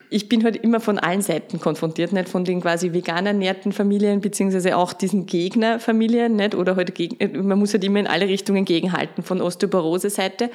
ich 0.10 0.29
bin 0.29 0.44
halt 0.44 0.56
immer 0.58 0.79
von 0.79 1.00
allen 1.00 1.22
Seiten 1.22 1.60
konfrontiert, 1.60 2.13
nicht 2.13 2.29
von 2.29 2.46
den 2.46 2.62
quasi 2.62 2.94
vegan 2.94 3.25
ernährten 3.25 3.72
Familien, 3.72 4.22
beziehungsweise 4.22 4.77
auch 4.77 4.94
diesen 4.94 5.25
Gegnerfamilien, 5.25 6.36
nicht? 6.36 6.56
Oder 6.56 6.75
halt 6.75 6.96
gegen, 6.96 7.48
man 7.48 7.60
muss 7.60 7.74
halt 7.74 7.84
immer 7.84 8.00
in 8.00 8.08
alle 8.08 8.27
Richtungen 8.27 8.63
gegenhalten, 8.63 9.24
von 9.24 9.41
Osteoporose-Seite. 9.41 10.50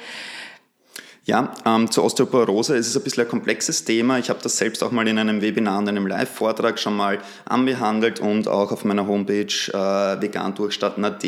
Ja, 1.25 1.53
ähm, 1.65 1.89
zur 1.89 2.03
Osteoporose 2.03 2.75
ist 2.75 2.87
es 2.87 2.97
ein 2.97 3.03
bisschen 3.03 3.23
ein 3.23 3.29
komplexes 3.29 3.85
Thema. 3.85 4.19
Ich 4.19 4.29
habe 4.29 4.41
das 4.43 4.57
selbst 4.57 4.83
auch 4.83 4.91
mal 4.91 5.07
in 5.07 5.17
einem 5.17 5.41
Webinar 5.41 5.79
und 5.79 5.87
einem 5.87 6.05
Live-Vortrag 6.05 6.77
schon 6.77 6.97
mal 6.97 7.19
anbehandelt 7.45 8.19
und 8.19 8.49
auch 8.49 8.73
auf 8.73 8.83
meiner 8.83 9.07
Homepage 9.07 9.45
äh, 9.45 10.21
vegandurchstarten.at 10.21 11.23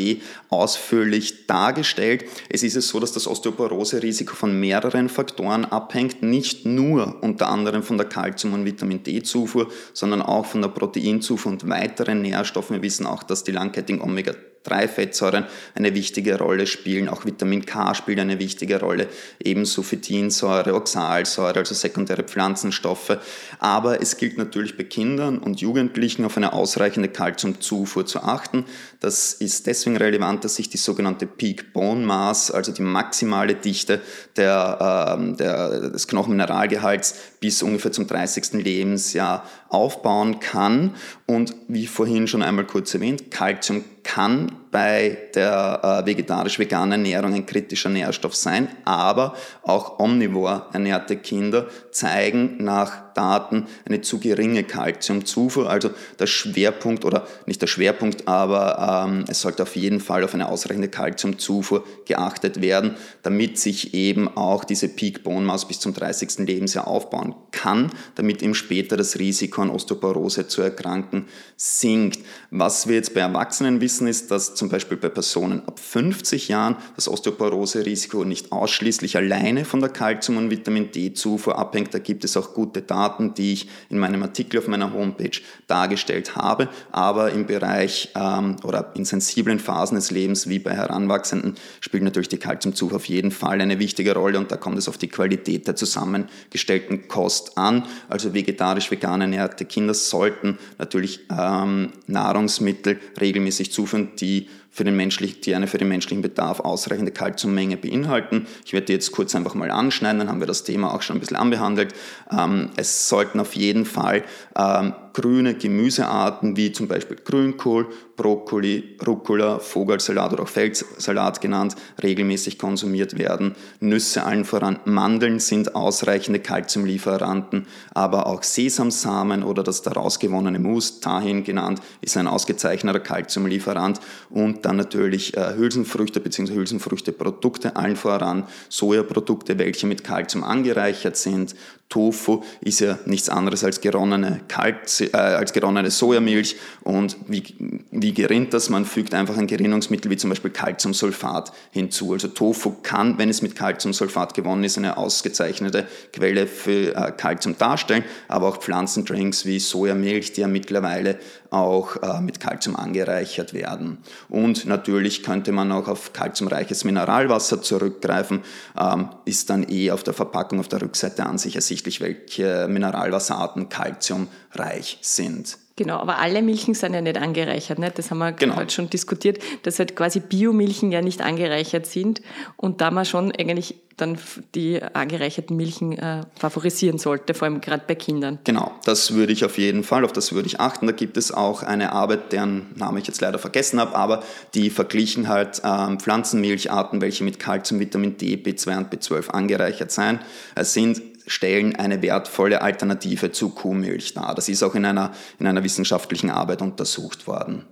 ausführlich 0.50 1.46
dargestellt. 1.46 2.26
Es 2.50 2.62
ist 2.62 2.76
es 2.76 2.88
so, 2.88 3.00
dass 3.00 3.12
das 3.12 3.26
Osteoporose-Risiko 3.26 4.34
von 4.34 4.60
mehreren 4.60 5.08
Faktoren 5.08 5.64
abhängt, 5.64 6.22
nicht 6.22 6.66
nur 6.66 7.16
unter 7.22 7.48
anderem 7.48 7.82
von 7.82 7.96
der 7.96 8.06
Kalzium- 8.06 8.52
und 8.52 8.66
Vitamin 8.66 9.02
D-Zufuhr, 9.02 9.68
sondern 9.94 10.20
auch 10.20 10.44
von 10.44 10.60
der 10.60 10.68
Proteinzufuhr 10.68 11.52
und 11.52 11.70
weiteren 11.70 12.20
Nährstoffen. 12.20 12.76
Wir 12.76 12.82
wissen 12.82 13.06
auch, 13.06 13.22
dass 13.22 13.44
die 13.44 13.52
langkettigen 13.52 14.02
Omega 14.02 14.34
drei 14.66 14.88
Fettsäuren 14.88 15.44
eine 15.74 15.94
wichtige 15.94 16.38
Rolle 16.38 16.66
spielen. 16.66 17.08
Auch 17.08 17.24
Vitamin 17.24 17.64
K 17.64 17.94
spielt 17.94 18.18
eine 18.18 18.38
wichtige 18.38 18.80
Rolle, 18.80 19.08
ebenso 19.42 19.82
Phytinsäure, 19.82 20.74
Oxalsäure, 20.74 21.58
also 21.58 21.74
sekundäre 21.74 22.24
Pflanzenstoffe. 22.24 23.18
Aber 23.58 24.00
es 24.00 24.16
gilt 24.16 24.38
natürlich 24.38 24.76
bei 24.76 24.84
Kindern 24.84 25.38
und 25.38 25.60
Jugendlichen 25.60 26.24
auf 26.24 26.36
eine 26.36 26.52
ausreichende 26.52 27.08
Kalziumzufuhr 27.08 28.06
zu 28.06 28.22
achten. 28.22 28.64
Das 29.00 29.32
ist 29.32 29.66
deswegen 29.66 29.96
relevant, 29.96 30.44
dass 30.44 30.56
sich 30.56 30.68
die 30.68 30.78
sogenannte 30.78 31.26
Peak 31.26 31.72
Bone 31.72 32.04
Mass, 32.04 32.50
also 32.50 32.72
die 32.72 32.82
maximale 32.82 33.54
Dichte 33.54 34.00
der, 34.36 35.18
äh, 35.18 35.36
der, 35.36 35.90
des 35.90 36.08
Knochenmineralgehalts 36.08 37.14
bis 37.40 37.62
ungefähr 37.62 37.92
zum 37.92 38.06
30. 38.06 38.54
Lebensjahr 38.54 39.44
aufbauen 39.68 40.40
kann. 40.40 40.94
Und 41.26 41.54
wie 41.68 41.86
vorhin 41.86 42.26
schon 42.26 42.42
einmal 42.42 42.66
kurz 42.66 42.94
erwähnt, 42.94 43.30
Kalzium 43.30 43.84
kann 44.06 44.52
bei 44.70 45.18
der 45.34 45.80
äh, 45.82 46.06
vegetarisch-veganen 46.06 46.92
Ernährung 46.92 47.34
ein 47.34 47.44
kritischer 47.44 47.88
Nährstoff 47.88 48.36
sein, 48.36 48.68
aber 48.84 49.34
auch 49.64 49.98
omnivor 49.98 50.68
ernährte 50.72 51.16
Kinder 51.16 51.66
zeigen 51.90 52.62
nach 52.62 53.12
Daten 53.14 53.66
eine 53.84 54.02
zu 54.02 54.20
geringe 54.20 54.62
Kalziumzufuhr. 54.62 55.68
Also 55.68 55.90
der 56.20 56.28
Schwerpunkt 56.28 57.04
oder 57.04 57.26
nicht 57.46 57.60
der 57.60 57.66
Schwerpunkt, 57.66 58.28
aber 58.28 59.06
ähm, 59.08 59.24
es 59.26 59.40
sollte 59.40 59.64
auf 59.64 59.74
jeden 59.74 59.98
Fall 59.98 60.22
auf 60.22 60.34
eine 60.34 60.48
ausreichende 60.48 60.88
Kalziumzufuhr 60.88 61.82
geachtet 62.04 62.60
werden, 62.60 62.94
damit 63.24 63.58
sich 63.58 63.92
eben 63.92 64.28
auch 64.36 64.62
diese 64.62 64.88
Peak 64.88 65.24
Bone 65.24 65.44
Mass 65.44 65.66
bis 65.66 65.80
zum 65.80 65.94
30. 65.94 66.46
Lebensjahr 66.46 66.86
aufbauen 66.86 67.34
kann, 67.56 67.90
damit 68.14 68.42
eben 68.42 68.54
später 68.54 68.96
das 68.96 69.18
Risiko 69.18 69.62
an 69.62 69.70
Osteoporose 69.70 70.46
zu 70.46 70.62
erkranken 70.62 71.24
sinkt. 71.56 72.20
Was 72.50 72.86
wir 72.86 72.96
jetzt 72.96 73.14
bei 73.14 73.20
Erwachsenen 73.20 73.80
wissen, 73.80 74.06
ist, 74.06 74.30
dass 74.30 74.54
zum 74.54 74.68
Beispiel 74.68 74.98
bei 74.98 75.08
Personen 75.08 75.62
ab 75.66 75.80
50 75.80 76.48
Jahren 76.48 76.76
das 76.94 77.08
Osteoporose-Risiko 77.08 78.24
nicht 78.24 78.52
ausschließlich 78.52 79.16
alleine 79.16 79.64
von 79.64 79.80
der 79.80 79.88
Kalzium- 79.88 80.36
und 80.36 80.50
Vitamin 80.50 80.92
D-Zufuhr 80.92 81.58
abhängt. 81.58 81.94
Da 81.94 81.98
gibt 81.98 82.24
es 82.24 82.36
auch 82.36 82.52
gute 82.52 82.82
Daten, 82.82 83.32
die 83.34 83.54
ich 83.54 83.68
in 83.88 83.98
meinem 83.98 84.22
Artikel 84.22 84.58
auf 84.58 84.68
meiner 84.68 84.92
Homepage 84.92 85.40
dargestellt 85.66 86.36
habe. 86.36 86.68
Aber 86.92 87.32
im 87.32 87.46
Bereich 87.46 88.10
ähm, 88.14 88.56
oder 88.64 88.92
in 88.94 89.06
sensiblen 89.06 89.58
Phasen 89.58 89.96
des 89.96 90.10
Lebens 90.10 90.48
wie 90.48 90.58
bei 90.58 90.72
Heranwachsenden 90.72 91.54
spielt 91.80 92.02
natürlich 92.02 92.28
die 92.28 92.38
Kalziumzufuhr 92.38 92.96
auf 92.96 93.06
jeden 93.06 93.30
Fall 93.30 93.60
eine 93.60 93.78
wichtige 93.78 94.14
Rolle 94.14 94.38
und 94.38 94.52
da 94.52 94.56
kommt 94.56 94.78
es 94.78 94.88
auf 94.88 94.98
die 94.98 95.08
Qualität 95.08 95.66
der 95.66 95.76
zusammengestellten 95.76 97.08
Kost 97.08 97.45
an. 97.54 97.84
Also 98.08 98.34
vegetarisch-vegan 98.34 99.20
ernährte 99.20 99.64
Kinder 99.64 99.94
sollten 99.94 100.58
natürlich 100.78 101.20
ähm, 101.30 101.92
Nahrungsmittel 102.06 102.98
regelmäßig 103.20 103.72
zuführen, 103.72 104.10
die 104.16 104.48
für 104.76 104.84
den 104.84 104.96
die 104.98 105.54
eine 105.54 105.68
für 105.68 105.78
den 105.78 105.88
menschlichen 105.88 106.20
Bedarf 106.20 106.60
ausreichende 106.60 107.10
Kalziummenge 107.10 107.78
beinhalten. 107.78 108.46
Ich 108.66 108.74
werde 108.74 108.86
die 108.86 108.92
jetzt 108.92 109.10
kurz 109.10 109.34
einfach 109.34 109.54
mal 109.54 109.70
anschneiden, 109.70 110.18
dann 110.18 110.28
haben 110.28 110.40
wir 110.40 110.46
das 110.46 110.64
Thema 110.64 110.92
auch 110.92 111.00
schon 111.00 111.16
ein 111.16 111.20
bisschen 111.20 111.38
anbehandelt. 111.38 111.94
Ähm, 112.30 112.68
es 112.76 113.08
sollten 113.08 113.40
auf 113.40 113.56
jeden 113.56 113.86
Fall 113.86 114.22
ähm, 114.54 114.92
grüne 115.16 115.54
Gemüsearten 115.54 116.58
wie 116.58 116.72
zum 116.72 116.88
Beispiel 116.88 117.16
Grünkohl, 117.16 117.86
Brokkoli, 118.16 118.98
Rucola, 119.06 119.60
Vogelsalat 119.60 120.34
oder 120.34 120.42
auch 120.42 120.48
Feldsalat 120.48 121.40
genannt, 121.40 121.74
regelmäßig 122.02 122.58
konsumiert 122.58 123.18
werden. 123.18 123.54
Nüsse 123.80 124.24
allen 124.24 124.44
voran, 124.44 124.78
Mandeln 124.84 125.38
sind 125.38 125.74
ausreichende 125.74 126.40
Kalziumlieferanten, 126.40 127.66
aber 127.94 128.26
auch 128.26 128.42
Sesamsamen 128.42 129.42
oder 129.42 129.62
das 129.62 129.80
daraus 129.80 130.18
gewonnene 130.18 130.58
Mus, 130.58 131.00
Tahin 131.00 131.44
genannt, 131.44 131.80
ist 132.02 132.18
ein 132.18 132.26
ausgezeichneter 132.26 133.00
Kalziumlieferant 133.00 134.00
und 134.28 134.66
dann 134.66 134.76
natürlich 134.76 135.34
äh, 135.34 135.54
Hülsenfrüchte 135.56 136.20
bzw. 136.20 136.52
Hülsenfrüchteprodukte, 136.52 137.74
allen 137.76 137.96
voran 137.96 138.44
Sojaprodukte, 138.68 139.58
welche 139.58 139.86
mit 139.86 140.04
Kalzium 140.04 140.44
angereichert 140.44 141.16
sind. 141.16 141.54
Tofu 141.88 142.42
ist 142.60 142.80
ja 142.80 142.98
nichts 143.06 143.28
anderes 143.28 143.62
als 143.62 143.80
geronnene, 143.80 144.40
Kalzi 144.48 145.05
äh, 145.12 145.16
als 145.16 145.52
geronnene 145.52 145.90
Sojamilch. 145.90 146.56
Und 146.82 147.16
wie, 147.28 147.42
wie 147.90 148.14
gerinnt 148.14 148.54
das? 148.54 148.70
Man 148.70 148.84
fügt 148.84 149.14
einfach 149.14 149.36
ein 149.36 149.46
Gerinnungsmittel 149.46 150.10
wie 150.10 150.16
zum 150.16 150.30
Beispiel 150.30 150.50
Calciumsulfat 150.50 151.52
hinzu. 151.70 152.12
Also 152.12 152.28
Tofu 152.28 152.76
kann, 152.82 153.18
wenn 153.18 153.28
es 153.28 153.42
mit 153.42 153.56
Calciumsulfat 153.56 154.34
gewonnen 154.34 154.64
ist, 154.64 154.78
eine 154.78 154.96
ausgezeichnete 154.96 155.86
Quelle 156.12 156.46
für 156.46 156.94
äh, 156.94 157.12
Calcium 157.12 157.56
darstellen. 157.58 158.04
Aber 158.28 158.48
auch 158.48 158.58
Pflanzendrinks 158.58 159.46
wie 159.46 159.58
Sojamilch, 159.58 160.32
die 160.32 160.42
ja 160.42 160.48
mittlerweile 160.48 161.18
auch 161.56 161.96
äh, 162.02 162.20
mit 162.20 162.40
Calcium 162.40 162.76
angereichert 162.76 163.52
werden. 163.52 163.98
Und 164.28 164.66
natürlich 164.66 165.22
könnte 165.22 165.52
man 165.52 165.72
auch 165.72 165.88
auf 165.88 166.12
calciumreiches 166.12 166.84
Mineralwasser 166.84 167.62
zurückgreifen, 167.62 168.42
ähm, 168.78 169.10
ist 169.24 169.50
dann 169.50 169.68
eh 169.68 169.90
auf 169.90 170.02
der 170.02 170.14
Verpackung 170.14 170.60
auf 170.60 170.68
der 170.68 170.82
Rückseite 170.82 171.26
an 171.26 171.38
sich 171.38 171.56
ersichtlich 171.56 172.00
welche 172.00 172.68
Mineralwasserarten 172.68 173.68
kalziumreich 173.68 174.98
sind. 175.02 175.58
Genau, 175.76 175.98
aber 175.98 176.18
alle 176.18 176.40
Milchen 176.40 176.72
sind 176.72 176.94
ja 176.94 177.02
nicht 177.02 177.18
angereichert. 177.18 177.78
Nicht? 177.78 177.98
Das 177.98 178.10
haben 178.10 178.18
wir 178.18 178.32
genau. 178.32 178.56
heute 178.56 178.72
schon 178.72 178.88
diskutiert, 178.88 179.38
dass 179.62 179.78
halt 179.78 179.94
quasi 179.94 180.20
Biomilchen 180.20 180.90
ja 180.90 181.02
nicht 181.02 181.20
angereichert 181.20 181.86
sind 181.86 182.22
und 182.56 182.80
da 182.80 182.90
man 182.90 183.04
schon 183.04 183.30
eigentlich 183.32 183.76
dann 183.96 184.18
die 184.54 184.82
angereicherten 184.82 185.56
Milchen 185.56 185.92
äh, 185.92 186.22
favorisieren 186.38 186.98
sollte, 186.98 187.32
vor 187.34 187.46
allem 187.46 187.60
gerade 187.60 187.84
bei 187.86 187.94
Kindern. 187.94 188.38
Genau, 188.44 188.72
das 188.84 189.14
würde 189.14 189.32
ich 189.32 189.44
auf 189.44 189.56
jeden 189.56 189.84
Fall, 189.84 190.04
auf 190.04 190.12
das 190.12 190.32
würde 190.32 190.46
ich 190.46 190.60
achten. 190.60 190.86
Da 190.86 190.92
gibt 190.92 191.16
es 191.16 191.32
auch 191.32 191.62
eine 191.62 191.92
Arbeit, 191.92 192.32
deren 192.32 192.66
Name 192.74 192.98
ich 192.98 193.06
jetzt 193.06 193.20
leider 193.20 193.38
vergessen 193.38 193.80
habe, 193.80 193.94
aber 193.96 194.22
die 194.54 194.68
verglichen 194.68 195.28
halt 195.28 195.62
ähm, 195.64 195.98
Pflanzenmilcharten, 195.98 197.00
welche 197.00 197.24
mit 197.24 197.38
Kalzium, 197.38 197.80
Vitamin 197.80 198.18
D, 198.18 198.34
B2 198.34 198.76
und 198.76 198.94
B12 198.94 199.30
angereichert 199.30 199.90
sein, 199.90 200.20
äh, 200.54 200.64
sind 200.64 201.00
stellen 201.26 201.76
eine 201.76 202.02
wertvolle 202.02 202.62
Alternative 202.62 203.32
zu 203.32 203.50
Kuhmilch 203.50 204.14
dar. 204.14 204.34
Das 204.34 204.48
ist 204.48 204.62
auch 204.62 204.74
in 204.74 204.84
einer, 204.84 205.12
in 205.38 205.46
einer 205.46 205.64
wissenschaftlichen 205.64 206.30
Arbeit 206.30 206.62
untersucht 206.62 207.26
worden 207.26 207.64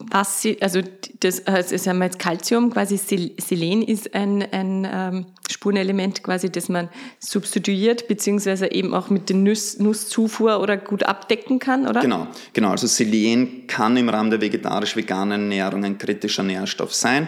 was 0.00 0.42
sie, 0.42 0.60
also 0.62 0.80
das, 1.20 1.42
das 1.44 1.86
haben 1.86 1.98
wir 1.98 2.06
jetzt 2.06 2.18
Calcium, 2.18 2.70
quasi 2.70 2.96
Selen 2.96 3.82
ist 3.82 4.14
ein, 4.14 4.42
ein 4.52 4.88
ähm, 4.90 5.26
Spurenelement 5.58 6.22
quasi, 6.22 6.50
das 6.50 6.68
man 6.68 6.88
substituiert, 7.18 8.06
beziehungsweise 8.06 8.70
eben 8.70 8.94
auch 8.94 9.10
mit 9.10 9.28
der 9.28 9.34
Nuss, 9.34 9.80
Nusszufuhr 9.80 10.60
oder 10.60 10.76
gut 10.76 11.02
abdecken 11.02 11.58
kann, 11.58 11.88
oder? 11.88 12.00
Genau, 12.00 12.28
genau. 12.52 12.70
Also 12.70 12.86
Selen 12.86 13.66
kann 13.66 13.96
im 13.96 14.08
Rahmen 14.08 14.30
der 14.30 14.40
vegetarisch-veganen 14.40 15.50
Ernährung 15.50 15.84
ein 15.84 15.98
kritischer 15.98 16.44
Nährstoff 16.44 16.94
sein. 16.94 17.26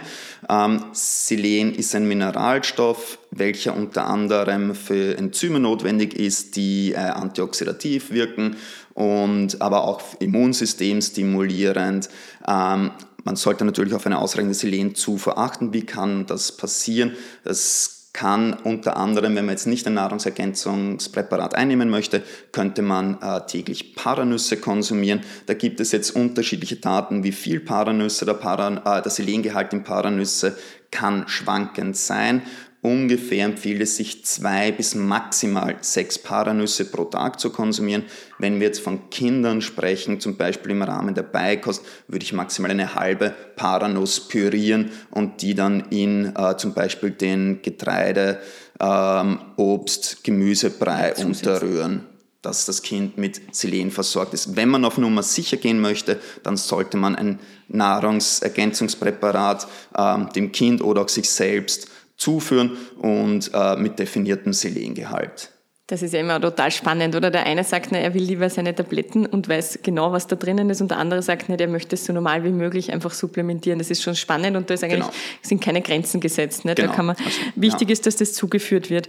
Ähm, 0.49 0.84
Selen 0.92 1.75
ist 1.75 1.92
ein 1.96 2.06
Mineralstoff, 2.06 3.18
welcher 3.32 3.75
unter 3.75 4.06
anderem 4.06 4.76
für 4.76 5.18
Enzyme 5.18 5.58
notwendig 5.58 6.14
ist, 6.14 6.54
die 6.54 6.92
äh, 6.92 6.99
antioxidativ 6.99 8.12
wirken 8.12 8.54
und 8.94 9.60
aber 9.60 9.88
auch 9.88 10.02
Immunsystem 10.20 11.02
stimulierend. 11.02 12.08
Ähm, 12.46 12.92
man 13.25 13.34
sollte 13.34 13.64
natürlich 13.64 13.94
auf 13.94 14.06
eine 14.06 14.20
ausreichende 14.20 14.54
Selenzufuhr 14.54 15.37
achten. 15.37 15.72
Wie 15.72 15.84
kann 15.84 16.26
das 16.26 16.56
passieren? 16.56 17.16
Das 17.42 18.00
kann 18.12 18.55
unter 18.55 18.97
anderem, 18.97 19.37
wenn 19.37 19.47
man 19.47 19.55
jetzt 19.55 19.67
nicht 19.67 19.87
ein 19.87 19.95
Nahrungsergänzungspräparat 19.95 21.55
einnehmen 21.55 21.90
möchte, 21.90 22.23
könnte 22.52 22.83
man 22.83 23.21
äh, 23.23 23.47
täglich 23.47 23.95
Paranüsse 23.95 24.57
konsumieren. 24.57 25.21
Da 25.47 25.55
gibt 25.55 25.81
es 25.81 25.93
jetzt 25.93 26.11
unterschiedliche 26.17 26.76
Daten, 26.76 27.23
wie 27.23 27.33
viel 27.33 27.61
Paranüsse, 27.61 28.25
der, 28.25 28.35
Paran, 28.35 28.79
äh, 28.79 29.00
der 29.02 29.11
Selengehalt 29.11 29.73
in 29.73 29.85
Paranüsse 29.85 30.57
kann 30.90 31.29
schwankend 31.29 31.97
sein 31.97 32.43
Ungefähr 32.82 33.44
empfiehlt 33.44 33.82
es 33.82 33.96
sich 33.96 34.25
zwei 34.25 34.72
bis 34.72 34.94
maximal 34.94 35.76
sechs 35.82 36.18
Paranüsse 36.18 36.87
pro 36.87 37.04
Tag 37.04 37.38
zu 37.38 37.50
konsumieren. 37.50 38.04
Wenn 38.38 38.58
wir 38.58 38.68
jetzt 38.68 38.80
von 38.80 39.10
Kindern 39.10 39.60
sprechen, 39.60 40.18
zum 40.18 40.38
Beispiel 40.38 40.72
im 40.72 40.80
Rahmen 40.80 41.14
der 41.14 41.25
Beikost, 41.25 41.84
würde 42.08 42.25
ich 42.25 42.32
maximal 42.32 42.70
eine 42.70 42.94
halbe 42.94 43.34
Paranuss 43.56 44.28
pürieren 44.28 44.92
und 45.10 45.42
die 45.42 45.54
dann 45.54 45.88
in 45.90 46.34
äh, 46.34 46.56
zum 46.56 46.72
Beispiel 46.72 47.10
den 47.10 47.60
Getreide, 47.60 48.40
ähm, 48.80 49.40
Obst, 49.56 50.25
Gemüsebrei 50.25 51.14
unterrühren 51.16 52.06
dass 52.42 52.64
das 52.64 52.80
Kind 52.80 53.18
mit 53.18 53.54
Selen 53.54 53.90
versorgt 53.90 54.32
ist. 54.32 54.56
Wenn 54.56 54.71
man 54.71 54.86
auf 54.86 54.97
Nummer 54.97 55.23
sicher 55.23 55.58
gehen 55.58 55.80
möchte, 55.80 56.19
dann 56.43 56.56
sollte 56.56 56.97
man 56.97 57.14
ein 57.14 57.38
Nahrungsergänzungspräparat 57.69 59.69
ähm, 59.97 60.30
dem 60.34 60.50
Kind 60.50 60.82
oder 60.82 61.02
auch 61.02 61.10
sich 61.10 61.28
selbst 61.28 61.90
zuführen 62.21 62.76
und 62.99 63.50
äh, 63.54 63.76
mit 63.76 63.99
definiertem 63.99 64.52
Selengehalt. 64.52 65.50
Das 65.87 66.02
ist 66.02 66.15
ja 66.15 66.21
immer 66.21 66.41
total 66.41 66.71
spannend, 66.71 67.17
oder? 67.17 67.33
Der 67.33 67.47
eine 67.47 67.65
sagt, 67.65 67.91
na, 67.91 67.99
er 67.99 68.15
will 68.15 68.23
lieber 68.23 68.49
seine 68.49 68.73
Tabletten 68.73 69.26
und 69.26 69.49
weiß 69.49 69.80
genau, 69.83 70.13
was 70.13 70.28
da 70.28 70.37
drinnen 70.37 70.71
ist, 70.71 70.80
und 70.80 70.93
der 70.93 70.99
andere 70.99 71.21
sagt, 71.21 71.47
na, 71.49 71.56
der 71.56 71.67
möchte 71.67 71.97
es 71.97 72.04
so 72.04 72.13
normal 72.13 72.45
wie 72.45 72.50
möglich 72.50 72.93
einfach 72.93 73.11
supplementieren. 73.11 73.80
Das 73.80 73.91
ist 73.91 74.02
schon 74.02 74.15
spannend 74.15 74.56
und 74.56 74.71
da 74.71 74.75
ist 74.75 74.85
eigentlich, 74.85 75.00
genau. 75.00 75.13
sind 75.43 75.61
keine 75.61 75.83
Grenzen 75.83 76.21
gesetzt. 76.21 76.65
Ne? 76.65 76.76
Genau. 76.76 76.89
Da 76.89 76.95
kann 76.95 77.06
man, 77.06 77.17
also, 77.17 77.41
wichtig 77.56 77.89
ja. 77.89 77.95
ist, 77.95 78.06
dass 78.06 78.15
das 78.17 78.35
zugeführt 78.35 78.89
wird. 78.89 79.09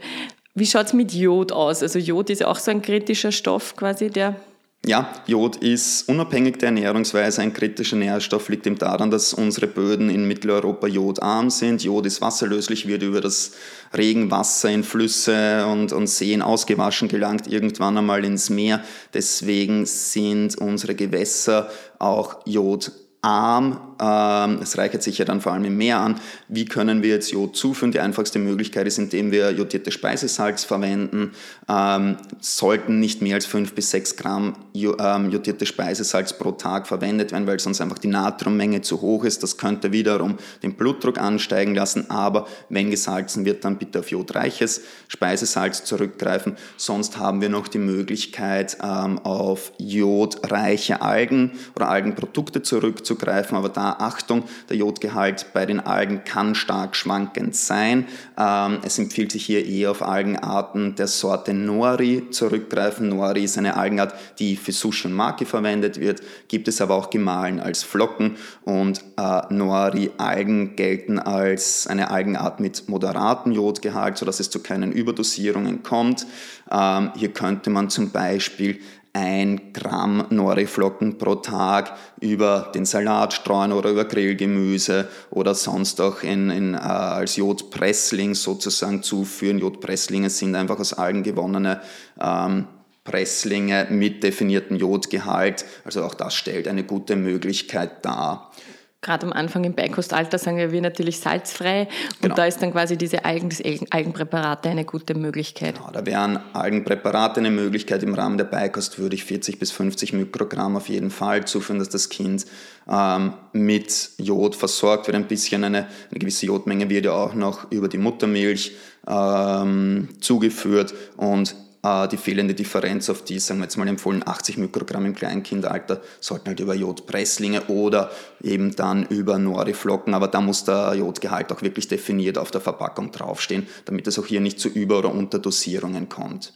Wie 0.56 0.66
schaut 0.66 0.88
es 0.88 0.94
mit 0.94 1.14
Jod 1.14 1.52
aus? 1.52 1.84
Also 1.84 2.00
Jod 2.00 2.32
ist 2.32 2.40
ja 2.40 2.48
auch 2.48 2.58
so 2.58 2.72
ein 2.72 2.82
kritischer 2.82 3.32
Stoff 3.32 3.76
quasi, 3.76 4.10
der 4.10 4.38
ja, 4.84 5.14
Jod 5.28 5.58
ist 5.58 6.10
unabhängig 6.10 6.58
der 6.58 6.70
Ernährungsweise 6.70 7.44
ein 7.44 7.54
kritischer 7.54 7.98
Nährstoff, 7.98 8.50
liegt 8.50 8.66
eben 8.66 8.80
daran, 8.80 9.12
dass 9.12 9.32
unsere 9.32 9.68
Böden 9.68 10.10
in 10.10 10.28
Mitteleuropa 10.28 10.88
jodarm 10.88 11.52
sind. 11.52 11.84
Jod 11.84 12.08
ist 12.08 12.22
wasserlöslich, 12.22 12.88
wird 12.88 13.04
über 13.04 13.22
das 13.22 13.52
Regenwasser 13.96 14.72
in 14.72 14.84
Flüsse 14.84 15.68
und, 15.68 15.94
und 15.94 16.08
Seen 16.08 16.42
ausgewaschen, 16.42 17.10
gelangt 17.10 17.46
irgendwann 17.46 18.00
einmal 18.00 18.26
ins 18.26 18.50
Meer. 18.50 18.84
Deswegen 19.14 19.86
sind 19.86 20.58
unsere 20.58 20.96
Gewässer 20.96 21.70
auch 22.00 22.40
jodarm 22.46 22.96
arm. 23.22 23.91
Es 24.02 24.78
reichert 24.78 25.04
sich 25.04 25.18
ja 25.18 25.26
dann 25.26 25.42
vor 25.42 25.54
allem 25.54 25.66
im 25.66 25.78
Meer 25.78 26.00
an. 26.00 26.20
Wie 26.48 26.66
können 26.66 27.04
wir 27.04 27.10
jetzt 27.10 27.32
Jod 27.32 27.56
zuführen? 27.56 27.92
Die 27.92 28.00
einfachste 28.00 28.40
Möglichkeit 28.40 28.88
ist, 28.88 28.98
indem 28.98 29.32
wir 29.32 29.52
jodierte 29.52 29.92
Speisesalz 29.92 30.64
verwenden. 30.64 31.32
Ähm, 31.70 32.18
sollten 32.40 33.00
nicht 33.00 33.22
mehr 33.22 33.36
als 33.36 33.46
5 33.46 33.74
bis 33.74 33.92
6 33.92 34.18
Gramm 34.18 34.56
ähm, 34.76 35.32
jodierte 35.32 35.66
Speisesalz 35.66 36.34
pro 36.34 36.52
Tag 36.52 36.88
verwendet 36.88 37.32
werden, 37.32 37.48
weil 37.48 37.60
sonst 37.60 37.80
einfach 37.82 38.00
die 38.00 38.08
Natriummenge 38.08 38.82
zu 38.82 39.02
hoch 39.02 39.24
ist. 39.24 39.44
Das 39.44 39.58
könnte 39.58 39.92
wiederum 39.92 40.38
den 40.64 40.74
Blutdruck 40.74 41.18
ansteigen 41.18 41.76
lassen. 41.76 42.10
Aber 42.10 42.48
wenn 42.70 42.90
gesalzen 42.90 43.46
wird, 43.46 43.64
dann 43.64 43.78
bitte 43.78 44.00
auf 44.00 44.10
jodreiches 44.10 44.82
Speisesalz 45.08 45.84
zurückgreifen. 45.84 46.58
Sonst 46.78 47.18
haben 47.18 47.42
wir 47.42 47.50
noch 47.50 47.68
die 47.68 47.78
Möglichkeit, 47.78 48.78
auf 48.82 49.72
jodreiche 49.78 51.02
Algen 51.02 51.52
oder 51.76 51.90
Algenprodukte 51.90 52.62
zurückzugreifen 52.62 53.62
aber 53.62 53.70
da 53.70 53.91
Achtung, 54.00 54.44
der 54.70 54.78
Jodgehalt 54.78 55.48
bei 55.54 55.66
den 55.66 55.80
Algen 55.80 56.24
kann 56.24 56.56
stark 56.56 56.96
schwankend 56.96 57.56
sein. 57.56 58.08
Ähm, 58.38 58.80
es 58.84 58.98
empfiehlt 58.98 59.32
sich 59.32 59.46
hier 59.46 59.66
eher 59.66 59.92
auf 59.92 60.02
Algenarten 60.02 60.96
der 60.96 61.08
Sorte 61.08 61.54
Nori 61.54 62.30
zurückgreifen. 62.32 63.10
Nori 63.10 63.44
ist 63.44 63.58
eine 63.58 63.76
Algenart, 63.76 64.14
die 64.40 64.56
für 64.56 64.72
Sushi 64.72 65.08
und 65.08 65.14
Maki 65.14 65.46
verwendet 65.46 66.00
wird, 66.00 66.22
gibt 66.48 66.68
es 66.68 66.82
aber 66.82 66.96
auch 66.96 67.10
gemahlen 67.10 67.60
als 67.60 67.84
Flocken 67.84 68.38
und 68.64 69.04
äh, 69.18 69.42
Nori-Algen 69.54 70.76
gelten 70.76 71.20
als 71.20 71.88
eine 71.88 72.12
Algenart 72.12 72.60
mit 72.60 72.88
moderatem 72.90 73.52
Jodgehalt, 73.52 74.18
sodass 74.18 74.40
es 74.40 74.50
zu 74.50 74.62
keinen 74.62 74.92
Überdosierungen 74.92 75.84
kommt. 75.84 76.26
Ähm, 76.72 77.12
hier 77.16 77.34
könnte 77.34 77.70
man 77.70 77.90
zum 77.90 78.12
Beispiel 78.12 78.80
ein 79.14 79.74
Gramm 79.74 80.26
Noriflocken 80.30 81.18
pro 81.18 81.36
Tag 81.36 81.98
über 82.22 82.72
den 82.74 82.86
Salat 82.86 83.34
streuen 83.34 83.74
oder 83.74 83.90
über 83.90 84.06
Grillgemüse 84.06 85.10
oder 85.30 85.54
sonst 85.54 86.00
auch 86.00 86.24
in, 86.24 86.50
in, 86.50 86.74
äh, 86.74 86.78
als 86.78 87.36
Jodpressling 87.36 88.36
sozusagen 88.36 89.04
zuführen. 89.04 89.60
Jodpresslinge 89.60 90.30
sind 90.30 90.56
einfach 90.56 90.80
aus 90.80 90.94
Algen 90.94 91.24
gewonnene 91.24 91.82
ähm, 92.22 92.68
Presslinge 93.04 93.88
mit 93.90 94.24
definiertem 94.24 94.78
Jodgehalt. 94.78 95.66
Also 95.84 96.04
auch 96.04 96.14
das 96.14 96.34
stellt 96.34 96.68
eine 96.68 96.84
gute 96.84 97.16
Möglichkeit 97.16 98.06
dar 98.06 98.52
gerade 99.02 99.26
am 99.26 99.34
Anfang 99.34 99.64
im 99.64 99.74
Beikostalter 99.74 100.38
sagen 100.38 100.58
wir 100.58 100.82
natürlich 100.82 101.20
salzfrei 101.20 101.82
und 101.82 102.22
genau. 102.22 102.36
da 102.36 102.46
ist 102.46 102.62
dann 102.62 102.72
quasi 102.72 102.98
diese 102.98 103.26
Algen, 103.26 103.50
das 103.50 103.62
Algenpräparate 103.90 104.70
eine 104.70 104.86
gute 104.86 105.16
Möglichkeit. 105.16 105.76
Genau, 105.76 105.90
da 105.92 106.06
wären 106.06 106.40
Algenpräparate 106.54 107.40
eine 107.40 107.50
Möglichkeit. 107.50 108.04
Im 108.04 108.14
Rahmen 108.14 108.38
der 108.38 108.46
Beikost 108.46 109.00
würde 109.00 109.16
ich 109.16 109.24
40 109.26 109.58
bis 109.58 109.72
50 109.72 110.14
Mikrogramm 110.14 110.78
auf 110.78 110.88
jeden 110.88 111.10
Fall 111.10 111.46
zuführen, 111.46 111.80
dass 111.80 111.90
das 111.90 112.10
Kind 112.10 112.46
ähm, 112.88 113.34
mit 113.54 114.12
Jod 114.18 114.56
versorgt 114.56 115.08
wird. 115.08 115.16
Ein 115.16 115.28
bisschen 115.28 115.64
eine, 115.64 115.88
eine 116.10 116.20
gewisse 116.20 116.46
Jodmenge 116.46 116.90
wird 116.90 117.06
ja 117.06 117.14
auch 117.14 117.34
noch 117.34 117.72
über 117.72 117.88
die 117.88 117.98
Muttermilch 117.98 118.74
ähm, 119.08 120.10
zugeführt 120.20 120.94
und 121.18 121.56
die 121.84 122.18
fehlende 122.18 122.54
Differenz 122.54 123.10
auf 123.10 123.24
die, 123.24 123.40
sagen 123.40 123.60
wir 123.60 123.64
jetzt 123.66 123.78
mal 123.78 123.88
empfohlen, 123.88 124.22
80 124.26 124.58
Mikrogramm 124.58 125.06
im 125.08 125.16
Kleinkindalter, 125.16 126.02
sollten 126.20 126.50
halt 126.50 126.60
über 126.60 126.76
Jodpresslinge 126.76 127.64
oder 127.70 128.12
eben 128.44 128.76
dann 128.76 129.06
über 129.08 129.40
Noriflocken, 129.40 130.14
aber 130.14 130.28
da 130.28 130.42
muss 130.42 130.64
der 130.64 130.94
Jodgehalt 130.94 131.52
auch 131.52 131.64
wirklich 131.64 131.88
definiert 131.88 132.38
auf 132.38 132.52
der 132.52 132.62
Verpackung 132.62 133.12
draufstehen, 133.12 133.68
damit 133.86 134.06
es 134.06 134.20
auch 134.20 134.28
hier 134.28 134.42
nicht 134.42 134.60
zu 134.60 134.70
Über- 134.70 135.00
oder 135.00 135.12
Unterdosierungen 135.14 136.08
kommt. 136.08 136.54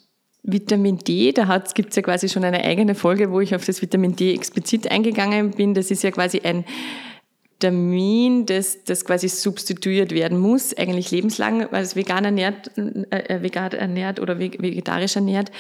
Vitamin 0.47 0.99
D, 0.99 1.31
da 1.31 1.57
gibt 1.73 1.89
es 1.89 1.95
ja 1.95 2.03
quasi 2.03 2.29
schon 2.29 2.43
eine 2.43 2.63
eigene 2.63 2.93
Folge, 2.93 3.31
wo 3.31 3.41
ich 3.41 3.55
auf 3.55 3.65
das 3.65 3.81
Vitamin 3.81 4.15
D 4.15 4.31
explizit 4.31 4.91
eingegangen 4.91 5.49
bin. 5.49 5.73
Das 5.73 5.89
ist 5.89 6.03
ja 6.03 6.11
quasi 6.11 6.41
ein 6.41 6.65
Termin, 7.59 8.45
das, 8.45 8.83
das 8.83 9.05
quasi 9.05 9.29
substituiert 9.29 10.11
werden 10.11 10.37
muss, 10.37 10.75
eigentlich 10.75 11.09
lebenslang, 11.11 11.67
weil 11.71 11.83
es 11.83 11.95
vegan 11.95 12.25
ernährt, 12.25 12.69
äh, 12.77 13.41
vegan 13.41 13.71
ernährt 13.71 14.19
oder 14.19 14.37
vegetarisch 14.39 15.15
ernährt. 15.15 15.51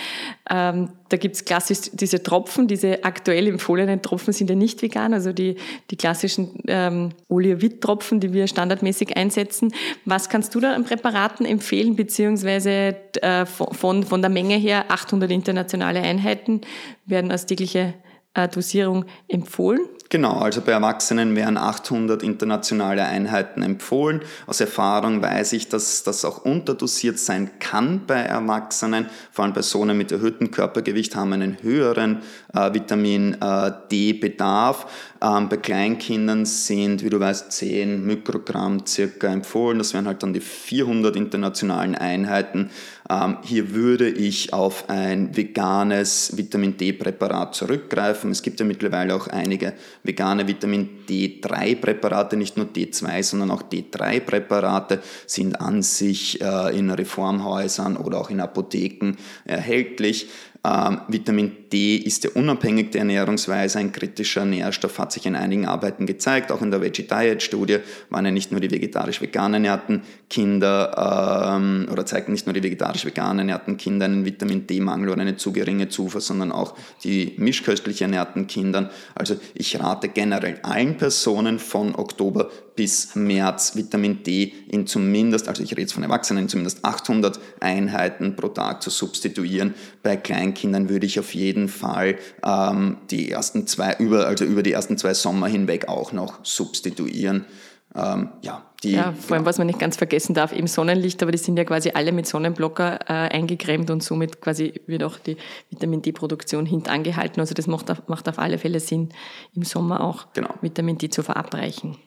Ähm, 0.49 0.89
da 1.07 1.15
gibt's 1.15 1.45
klassisch 1.45 1.91
diese 1.93 2.21
Tropfen, 2.21 2.67
diese 2.67 3.05
aktuell 3.05 3.47
empfohlenen 3.47 4.01
Tropfen 4.01 4.33
sind 4.33 4.49
ja 4.49 4.57
nicht 4.57 4.81
vegan, 4.81 5.13
also 5.13 5.31
die, 5.31 5.55
die 5.89 5.95
klassischen 5.95 6.61
ähm, 6.67 7.11
Oleovit-Tropfen, 7.29 8.19
die 8.19 8.33
wir 8.33 8.47
standardmäßig 8.47 9.15
einsetzen. 9.15 9.73
Was 10.03 10.27
kannst 10.27 10.53
du 10.53 10.59
da 10.59 10.73
an 10.73 10.83
Präparaten 10.83 11.45
empfehlen, 11.45 11.95
beziehungsweise 11.95 12.97
äh, 13.21 13.45
von, 13.45 14.03
von 14.03 14.21
der 14.21 14.29
Menge 14.29 14.55
her 14.55 14.85
800 14.89 15.31
internationale 15.31 16.01
Einheiten 16.01 16.59
werden 17.05 17.31
als 17.31 17.45
tägliche 17.45 17.93
äh, 18.33 18.49
Dosierung 18.49 19.05
empfohlen? 19.29 19.79
Genau, 20.09 20.37
also 20.37 20.61
bei 20.61 20.71
Erwachsenen 20.71 21.35
wären 21.35 21.57
800 21.57 22.21
internationale 22.21 23.05
Einheiten 23.05 23.63
empfohlen. 23.63 24.21
Aus 24.45 24.61
Erfahrung 24.61 25.23
weiß 25.23 25.53
ich, 25.53 25.67
dass 25.67 26.03
das 26.03 26.23
auch 26.25 26.45
unterdosiert 26.45 27.17
sein 27.17 27.49
kann 27.59 28.01
bei 28.05 28.19
Erwachsenen. 28.19 29.07
Vor 29.31 29.45
allem 29.45 29.53
Personen 29.53 29.97
mit 29.97 30.11
erhöhtem 30.11 30.51
Körpergewicht 30.51 31.15
haben 31.15 31.33
einen 31.33 31.57
höheren 31.63 32.21
äh, 32.53 32.71
Vitamin 32.71 33.37
äh, 33.41 33.71
D-Bedarf. 33.91 34.85
Ähm, 35.21 35.49
bei 35.49 35.57
Kleinkindern 35.57 36.45
sind, 36.45 37.03
wie 37.03 37.09
du 37.09 37.19
weißt, 37.19 37.51
10 37.51 38.05
Mikrogramm 38.05 38.85
circa 38.85 39.27
empfohlen. 39.27 39.79
Das 39.79 39.95
wären 39.95 40.05
halt 40.05 40.21
dann 40.21 40.33
die 40.33 40.39
400 40.39 41.15
internationalen 41.15 41.95
Einheiten. 41.95 42.69
Ähm, 43.09 43.37
hier 43.43 43.73
würde 43.73 44.09
ich 44.09 44.53
auf 44.53 44.89
ein 44.89 45.35
veganes 45.35 46.37
Vitamin 46.37 46.77
D-Präparat 46.77 47.55
zurückgreifen. 47.55 48.31
Es 48.31 48.41
gibt 48.41 48.59
ja 48.59 48.65
mittlerweile 48.65 49.15
auch 49.15 49.27
einige 49.27 49.73
vegane 50.05 50.47
Vitamin 50.47 51.05
D3-Präparate, 51.07 52.37
nicht 52.37 52.57
nur 52.57 52.67
D2, 52.67 53.23
sondern 53.23 53.51
auch 53.51 53.63
D3-Präparate 53.63 54.99
sind 55.25 55.59
an 55.59 55.81
sich 55.81 56.41
äh, 56.41 56.77
in 56.77 56.89
Reformhäusern 56.89 57.97
oder 57.97 58.19
auch 58.19 58.29
in 58.29 58.39
Apotheken 58.39 59.13
erhältlich. 59.45 60.27
Ähm, 60.65 61.01
Vitamin 61.07 61.69
D 61.71 61.97
ist 61.97 62.23
ja 62.23 62.31
unabhängig 62.33 62.91
der 62.91 63.01
Ernährungsweise 63.01 63.77
ein 63.77 63.91
kritischer 63.91 64.45
Nährstoff, 64.45 64.97
hat 64.97 65.11
sich 65.11 65.25
in 65.27 65.35
einigen 65.35 65.67
Arbeiten 65.67 66.07
gezeigt. 66.07 66.51
Auch 66.51 66.61
in 66.61 66.71
der 66.71 66.81
Veggie 66.81 67.03
Diet 67.03 67.43
Studie 67.43 67.79
waren 68.09 68.25
ja 68.25 68.31
nicht 68.31 68.51
nur 68.51 68.61
die 68.61 68.71
vegetarisch-vegan 68.71 69.53
ernährten 69.53 70.01
Kinder 70.29 71.53
ähm, 71.55 71.87
oder 71.91 72.05
zeigten 72.05 72.31
nicht 72.31 72.47
nur 72.47 72.53
die 72.53 72.63
vegetarisch-vegan 72.63 73.37
ernährten 73.39 73.77
Kinder 73.77 74.05
einen 74.05 74.25
Vitamin 74.25 74.65
D-Mangel 74.65 75.09
oder 75.09 75.21
eine 75.21 75.37
zu 75.37 75.51
geringe 75.51 75.89
Zufuhr, 75.89 76.21
sondern 76.21 76.51
auch 76.51 76.75
die 77.03 77.33
mischköstlich 77.37 78.01
ernährten 78.01 78.47
Kindern. 78.47 78.89
Also 79.13 79.35
ich 79.53 79.79
rate 79.79 80.07
generell 80.07 80.59
allen 80.63 80.97
Personen 80.97 81.59
von 81.59 81.93
Oktober 81.95 82.49
bis 82.75 83.15
März 83.15 83.75
Vitamin 83.75 84.23
D 84.23 84.53
in 84.69 84.85
zumindest, 84.85 85.47
also 85.47 85.63
ich 85.63 85.71
rede 85.71 85.81
jetzt 85.81 85.93
von 85.93 86.03
Erwachsenen, 86.03 86.43
in 86.43 86.49
zumindest 86.49 86.83
800 86.83 87.39
Einheiten 87.59 88.35
pro 88.35 88.49
Tag 88.49 88.81
zu 88.83 88.89
substituieren. 88.89 89.75
Bei 90.03 90.17
Kleinkindern 90.55 90.89
würde 90.89 91.05
ich 91.05 91.19
auf 91.19 91.35
jeden 91.35 91.67
Fall 91.67 92.17
ähm, 92.43 92.97
die 93.11 93.31
ersten 93.31 93.67
zwei, 93.67 93.95
über, 93.99 94.25
also 94.25 94.45
über 94.45 94.63
die 94.63 94.71
ersten 94.71 94.97
zwei 94.97 95.13
Sommer 95.13 95.47
hinweg 95.47 95.87
auch 95.87 96.13
noch 96.13 96.43
substituieren. 96.43 97.45
Ähm, 97.93 98.29
ja, 98.41 98.65
die, 98.83 98.91
ja, 98.91 99.13
vor 99.13 99.37
allem, 99.37 99.45
was 99.45 99.57
man 99.57 99.67
nicht 99.67 99.79
ganz 99.79 99.95
vergessen 99.95 100.33
darf, 100.33 100.51
eben 100.51 100.67
Sonnenlicht, 100.67 101.21
aber 101.21 101.31
die 101.31 101.37
sind 101.37 101.57
ja 101.57 101.63
quasi 101.63 101.91
alle 101.93 102.11
mit 102.11 102.27
Sonnenblocker 102.27 102.99
äh, 103.07 103.35
eingecremt 103.35 103.89
und 103.89 104.03
somit 104.03 104.41
quasi 104.41 104.81
wird 104.87 105.03
auch 105.03 105.17
die 105.17 105.37
Vitamin 105.69 106.01
D-Produktion 106.01 106.65
hintangehalten. 106.65 107.39
Also 107.39 107.53
das 107.53 107.67
macht 107.67 107.91
auf, 107.91 108.07
macht 108.07 108.27
auf 108.27 108.39
alle 108.39 108.57
Fälle 108.57 108.79
Sinn, 108.79 109.09
im 109.53 109.63
Sommer 109.63 110.01
auch 110.01 110.27
genau. 110.33 110.53
Vitamin 110.61 110.97
D 110.97 111.09
zu 111.09 111.23
verabreichen. 111.23 111.97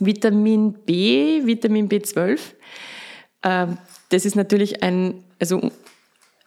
Vitamin 0.00 0.74
B, 0.84 1.46
Vitamin 1.46 1.88
B12. 1.88 2.38
Äh, 3.42 3.66
das 4.10 4.26
ist 4.26 4.36
natürlich 4.36 4.82
ein, 4.82 5.24
also 5.40 5.70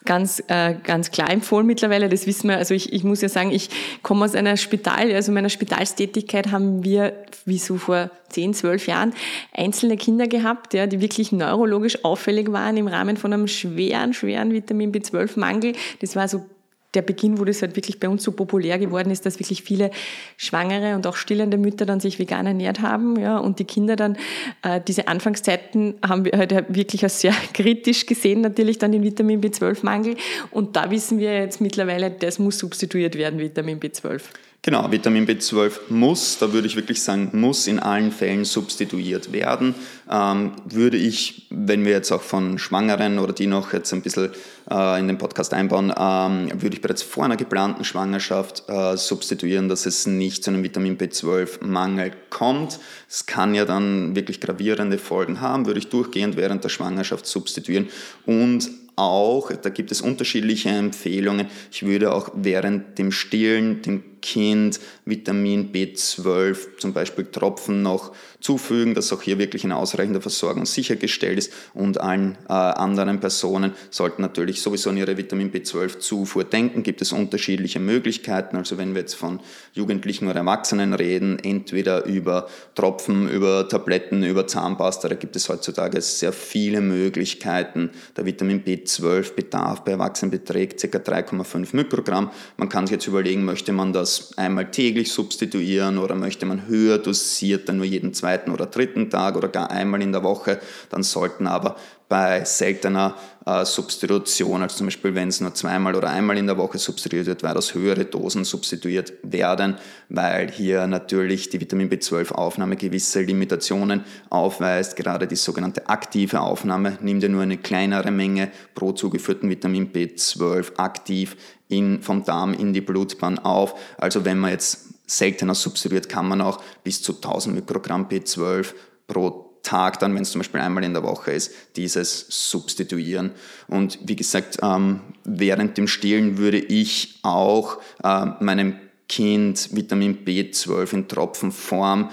ganz, 0.05 0.41
äh, 0.47 0.75
ganz 0.83 1.11
klar 1.11 1.29
empfohlen 1.29 1.67
mittlerweile, 1.67 2.09
das 2.09 2.27
wissen 2.27 2.49
wir. 2.49 2.57
Also 2.57 2.73
ich, 2.73 2.93
ich 2.93 3.03
muss 3.03 3.21
ja 3.21 3.29
sagen, 3.29 3.51
ich 3.51 3.69
komme 4.03 4.25
aus 4.25 4.35
einer 4.35 4.57
Spital, 4.57 5.11
also 5.11 5.31
meiner 5.31 5.49
Spitalstätigkeit 5.49 6.51
haben 6.51 6.83
wir, 6.83 7.13
wie 7.45 7.57
so 7.57 7.77
vor 7.77 8.09
10, 8.29 8.53
12 8.53 8.87
Jahren, 8.87 9.13
einzelne 9.51 9.97
Kinder 9.97 10.27
gehabt, 10.27 10.73
ja, 10.73 10.87
die 10.87 11.01
wirklich 11.01 11.31
neurologisch 11.31 12.03
auffällig 12.03 12.51
waren 12.51 12.77
im 12.77 12.87
Rahmen 12.87 13.17
von 13.17 13.33
einem 13.33 13.47
schweren, 13.47 14.13
schweren 14.13 14.51
Vitamin 14.53 14.91
B12-Mangel. 14.91 15.73
Das 16.01 16.15
war 16.15 16.27
so 16.27 16.45
der 16.95 17.01
Beginn, 17.01 17.39
wo 17.39 17.45
das 17.45 17.61
halt 17.61 17.75
wirklich 17.75 17.99
bei 17.99 18.09
uns 18.09 18.23
so 18.23 18.31
populär 18.31 18.79
geworden 18.79 19.11
ist, 19.11 19.25
dass 19.25 19.39
wirklich 19.39 19.63
viele 19.63 19.91
schwangere 20.37 20.95
und 20.95 21.05
auch 21.07 21.15
stillende 21.15 21.57
Mütter 21.57 21.85
dann 21.85 21.99
sich 21.99 22.19
vegan 22.19 22.45
ernährt 22.47 22.81
haben, 22.81 23.19
ja, 23.19 23.37
und 23.37 23.59
die 23.59 23.65
Kinder 23.65 23.95
dann 23.95 24.17
äh, 24.63 24.81
diese 24.85 25.07
Anfangszeiten 25.07 25.95
haben 26.07 26.25
wir 26.25 26.33
halt 26.33 26.51
wirklich 26.75 27.03
als 27.03 27.21
sehr 27.21 27.33
kritisch 27.53 28.05
gesehen, 28.05 28.41
natürlich 28.41 28.77
dann 28.77 28.91
den 28.91 29.03
Vitamin 29.03 29.41
B12-Mangel. 29.41 30.15
Und 30.51 30.75
da 30.75 30.89
wissen 30.91 31.19
wir 31.19 31.33
jetzt 31.33 31.61
mittlerweile, 31.61 32.11
das 32.11 32.39
muss 32.39 32.57
substituiert 32.57 33.15
werden, 33.15 33.39
Vitamin 33.39 33.79
B12. 33.79 34.21
Genau, 34.65 34.91
Vitamin 34.91 35.27
B12 35.27 35.73
muss, 35.89 36.39
da 36.39 36.51
würde 36.51 36.65
ich 36.65 36.75
wirklich 36.75 37.03
sagen, 37.03 37.29
muss 37.33 37.67
in 37.67 37.77
allen 37.77 38.11
Fällen 38.11 38.45
substituiert 38.45 39.31
werden. 39.31 39.75
Ähm, 40.09 40.53
würde 40.65 40.97
ich, 40.97 41.45
wenn 41.51 41.85
wir 41.85 41.91
jetzt 41.91 42.11
auch 42.11 42.23
von 42.23 42.57
Schwangeren 42.57 43.19
oder 43.19 43.31
die 43.31 43.45
noch 43.45 43.73
jetzt 43.73 43.93
ein 43.93 44.01
bisschen 44.01 44.31
äh, 44.71 44.99
in 44.99 45.07
den 45.07 45.19
Podcast 45.19 45.53
einbauen, 45.53 45.93
ähm, 45.95 46.49
würde 46.59 46.77
ich 46.77 46.81
bereits 46.81 47.03
vor 47.03 47.25
einer 47.25 47.37
geplanten 47.37 47.83
Schwangerschaft 47.83 48.63
äh, 48.67 48.97
substituieren, 48.97 49.69
dass 49.69 49.85
es 49.85 50.07
nicht 50.07 50.43
zu 50.43 50.49
einem 50.49 50.63
Vitamin 50.63 50.97
B12-Mangel 50.97 52.13
kommt. 52.31 52.79
Es 53.07 53.27
kann 53.27 53.53
ja 53.53 53.65
dann 53.65 54.15
wirklich 54.15 54.41
gravierende 54.41 54.97
Folgen 54.97 55.41
haben, 55.41 55.67
würde 55.67 55.77
ich 55.77 55.89
durchgehend 55.89 56.37
während 56.37 56.63
der 56.63 56.69
Schwangerschaft 56.69 57.27
substituieren 57.27 57.89
und 58.25 58.71
auch, 58.95 59.51
da 59.51 59.69
gibt 59.69 59.91
es 59.91 60.01
unterschiedliche 60.01 60.69
Empfehlungen, 60.69 61.47
ich 61.71 61.85
würde 61.85 62.13
auch 62.13 62.29
während 62.33 62.97
dem 62.97 63.11
Stillen 63.11 63.81
dem 63.81 64.14
Kind 64.25 64.79
Vitamin 65.05 65.71
B12, 65.71 66.79
zum 66.79 66.93
Beispiel 66.93 67.25
Tropfen 67.25 67.83
noch 67.83 68.11
zufügen, 68.39 68.95
dass 68.95 69.13
auch 69.13 69.21
hier 69.21 69.37
wirklich 69.37 69.63
eine 69.63 69.75
ausreichende 69.75 70.19
Versorgung 70.19 70.65
sichergestellt 70.65 71.37
ist 71.37 71.53
und 71.75 72.01
allen 72.01 72.35
äh, 72.49 72.53
anderen 72.53 73.19
Personen 73.19 73.73
sollten 73.91 74.23
natürlich 74.23 74.63
sowieso 74.63 74.89
an 74.89 74.97
ihre 74.97 75.15
Vitamin 75.17 75.51
B12-Zufuhr 75.51 76.43
denken. 76.43 76.81
Gibt 76.81 77.03
es 77.03 77.11
unterschiedliche 77.11 77.79
Möglichkeiten, 77.79 78.55
also 78.55 78.79
wenn 78.79 78.95
wir 78.95 79.01
jetzt 79.01 79.13
von 79.13 79.39
Jugendlichen 79.73 80.27
oder 80.27 80.39
Erwachsenen 80.39 80.95
reden, 80.95 81.37
entweder 81.37 82.05
über 82.05 82.47
Tropfen, 82.73 83.29
über 83.29 83.69
Tabletten, 83.69 84.23
über 84.23 84.47
Zahnpasta, 84.47 85.07
da 85.07 85.15
gibt 85.15 85.35
es 85.35 85.49
heutzutage 85.49 86.01
sehr 86.01 86.33
viele 86.33 86.81
Möglichkeiten. 86.81 87.91
Der 88.17 88.25
Vitamin 88.25 88.63
B12-Bedarf 88.63 89.81
bei 89.81 89.91
Erwachsenen 89.91 90.31
beträgt 90.31 90.81
ca. 90.81 90.97
3,5 90.97 91.75
Mikrogramm. 91.75 92.31
Man 92.57 92.69
kann 92.69 92.87
sich 92.87 92.95
jetzt 92.95 93.07
überlegen, 93.07 93.45
möchte 93.45 93.71
man 93.71 93.93
das 93.93 94.14
einmal 94.37 94.71
täglich 94.71 95.11
substituieren 95.11 95.97
oder 95.97 96.15
möchte 96.15 96.45
man 96.45 96.67
höher 96.67 96.97
dosiert, 96.97 97.67
dann 97.69 97.77
nur 97.77 97.85
jeden 97.85 98.13
zweiten 98.13 98.51
oder 98.51 98.65
dritten 98.65 99.09
Tag 99.09 99.35
oder 99.35 99.47
gar 99.47 99.71
einmal 99.71 100.01
in 100.01 100.11
der 100.11 100.23
Woche. 100.23 100.59
Dann 100.89 101.03
sollten 101.03 101.47
aber 101.47 101.75
bei 102.09 102.45
seltener 102.45 103.15
äh, 103.45 103.63
Substitution, 103.63 104.61
also 104.61 104.77
zum 104.77 104.87
Beispiel 104.87 105.13
wenn 105.15 105.29
es 105.29 105.39
nur 105.39 105.53
zweimal 105.53 105.95
oder 105.95 106.09
einmal 106.09 106.37
in 106.37 106.47
der 106.47 106.57
Woche 106.57 106.77
substituiert 106.77 107.27
wird, 107.27 107.43
weitaus 107.43 107.73
höhere 107.73 108.05
Dosen 108.05 108.43
substituiert 108.43 109.13
werden, 109.23 109.77
weil 110.09 110.51
hier 110.51 110.87
natürlich 110.87 111.49
die 111.49 111.61
Vitamin 111.61 111.89
B12-Aufnahme 111.89 112.75
gewisse 112.75 113.21
Limitationen 113.21 114.03
aufweist. 114.29 114.95
Gerade 114.95 115.27
die 115.27 115.35
sogenannte 115.35 115.87
aktive 115.87 116.41
Aufnahme 116.41 116.97
nimmt 117.01 117.23
ja 117.23 117.29
nur 117.29 117.43
eine 117.43 117.57
kleinere 117.57 118.11
Menge 118.11 118.51
pro 118.73 118.91
zugeführten 118.91 119.49
Vitamin 119.49 119.93
B12 119.93 120.77
aktiv 120.77 121.37
in, 121.67 122.01
vom 122.01 122.23
Darm 122.23 122.53
in 122.53 122.73
die 122.73 122.81
Blutbahn 122.81 123.39
auf. 123.39 123.75
Also 123.97 124.25
wenn 124.25 124.39
man 124.39 124.51
jetzt 124.51 124.95
seltener 125.07 125.53
substituiert, 125.53 126.09
kann 126.09 126.27
man 126.27 126.41
auch 126.41 126.61
bis 126.83 127.03
zu 127.03 127.13
1000 127.13 127.55
Mikrogramm 127.55 128.07
B12 128.07 128.73
pro 129.07 129.44
Tag, 129.65 129.99
dann, 129.99 130.15
wenn 130.15 130.21
es 130.21 130.31
zum 130.31 130.39
Beispiel 130.39 130.61
einmal 130.61 130.83
in 130.83 130.93
der 130.93 131.03
Woche 131.03 131.31
ist, 131.31 131.51
dieses 131.75 132.25
substituieren. 132.29 133.31
Und 133.67 133.99
wie 134.05 134.15
gesagt, 134.15 134.59
ähm, 134.61 135.01
während 135.23 135.77
dem 135.77 135.87
Stillen 135.87 136.37
würde 136.37 136.59
ich 136.59 137.19
auch 137.23 137.79
äh, 138.03 138.25
meinem 138.39 138.79
Kind 139.09 139.75
Vitamin 139.75 140.25
B12 140.25 140.93
in 140.93 141.07
Tropfenform 141.07 142.09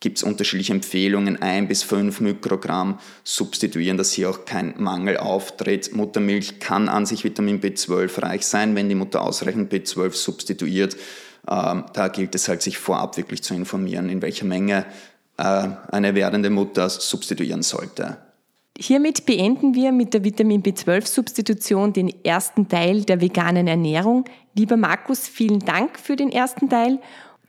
gibt 0.00 0.18
es 0.18 0.24
unterschiedliche 0.24 0.72
Empfehlungen, 0.72 1.40
ein 1.40 1.68
bis 1.68 1.82
fünf 1.82 2.20
Mikrogramm 2.20 2.98
substituieren, 3.24 3.96
dass 3.96 4.12
hier 4.12 4.30
auch 4.30 4.44
kein 4.44 4.74
Mangel 4.76 5.16
auftritt. 5.16 5.94
Muttermilch 5.94 6.60
kann 6.60 6.88
an 6.88 7.06
sich 7.06 7.24
Vitamin 7.24 7.60
B12 7.60 8.22
reich 8.22 8.46
sein, 8.46 8.76
wenn 8.76 8.88
die 8.88 8.94
Mutter 8.94 9.22
ausreichend 9.22 9.72
B12 9.72 10.12
substituiert. 10.12 10.96
Ähm, 11.48 11.84
da 11.92 12.08
gilt 12.08 12.34
es 12.34 12.48
halt, 12.48 12.62
sich 12.62 12.78
vorab 12.78 13.16
wirklich 13.16 13.42
zu 13.42 13.54
informieren, 13.54 14.08
in 14.08 14.20
welcher 14.20 14.44
Menge 14.44 14.84
eine 15.36 16.14
werdende 16.14 16.50
Mutter 16.50 16.88
substituieren 16.88 17.62
sollte. 17.62 18.18
Hiermit 18.78 19.24
beenden 19.24 19.74
wir 19.74 19.90
mit 19.90 20.12
der 20.12 20.22
Vitamin 20.22 20.62
B12-Substitution 20.62 21.94
den 21.94 22.12
ersten 22.24 22.68
Teil 22.68 23.04
der 23.04 23.22
veganen 23.22 23.66
Ernährung. 23.66 24.26
Lieber 24.54 24.76
Markus, 24.76 25.28
vielen 25.28 25.60
Dank 25.60 25.98
für 25.98 26.14
den 26.14 26.30
ersten 26.30 26.68
Teil. 26.68 26.98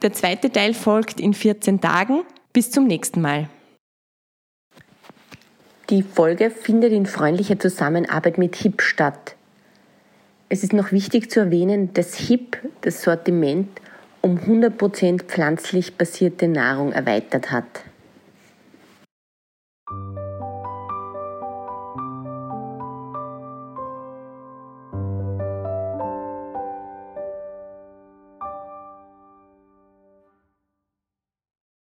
Der 0.01 0.13
zweite 0.13 0.49
Teil 0.51 0.73
folgt 0.73 1.19
in 1.19 1.33
14 1.33 1.81
Tagen. 1.81 2.21
Bis 2.53 2.71
zum 2.71 2.87
nächsten 2.87 3.21
Mal. 3.21 3.49
Die 5.89 6.03
Folge 6.03 6.49
findet 6.49 6.93
in 6.93 7.05
freundlicher 7.05 7.59
Zusammenarbeit 7.59 8.37
mit 8.37 8.55
HIP 8.55 8.81
statt. 8.81 9.35
Es 10.49 10.63
ist 10.63 10.73
noch 10.73 10.91
wichtig 10.93 11.29
zu 11.29 11.41
erwähnen, 11.41 11.93
dass 11.93 12.15
HIP 12.15 12.57
das 12.81 13.01
Sortiment 13.01 13.69
um 14.27 14.37
100% 14.37 15.23
pflanzlich 15.23 15.95
basierte 15.95 16.49
Nahrung 16.49 16.91
erweitert 16.91 17.49
hat. 17.49 17.86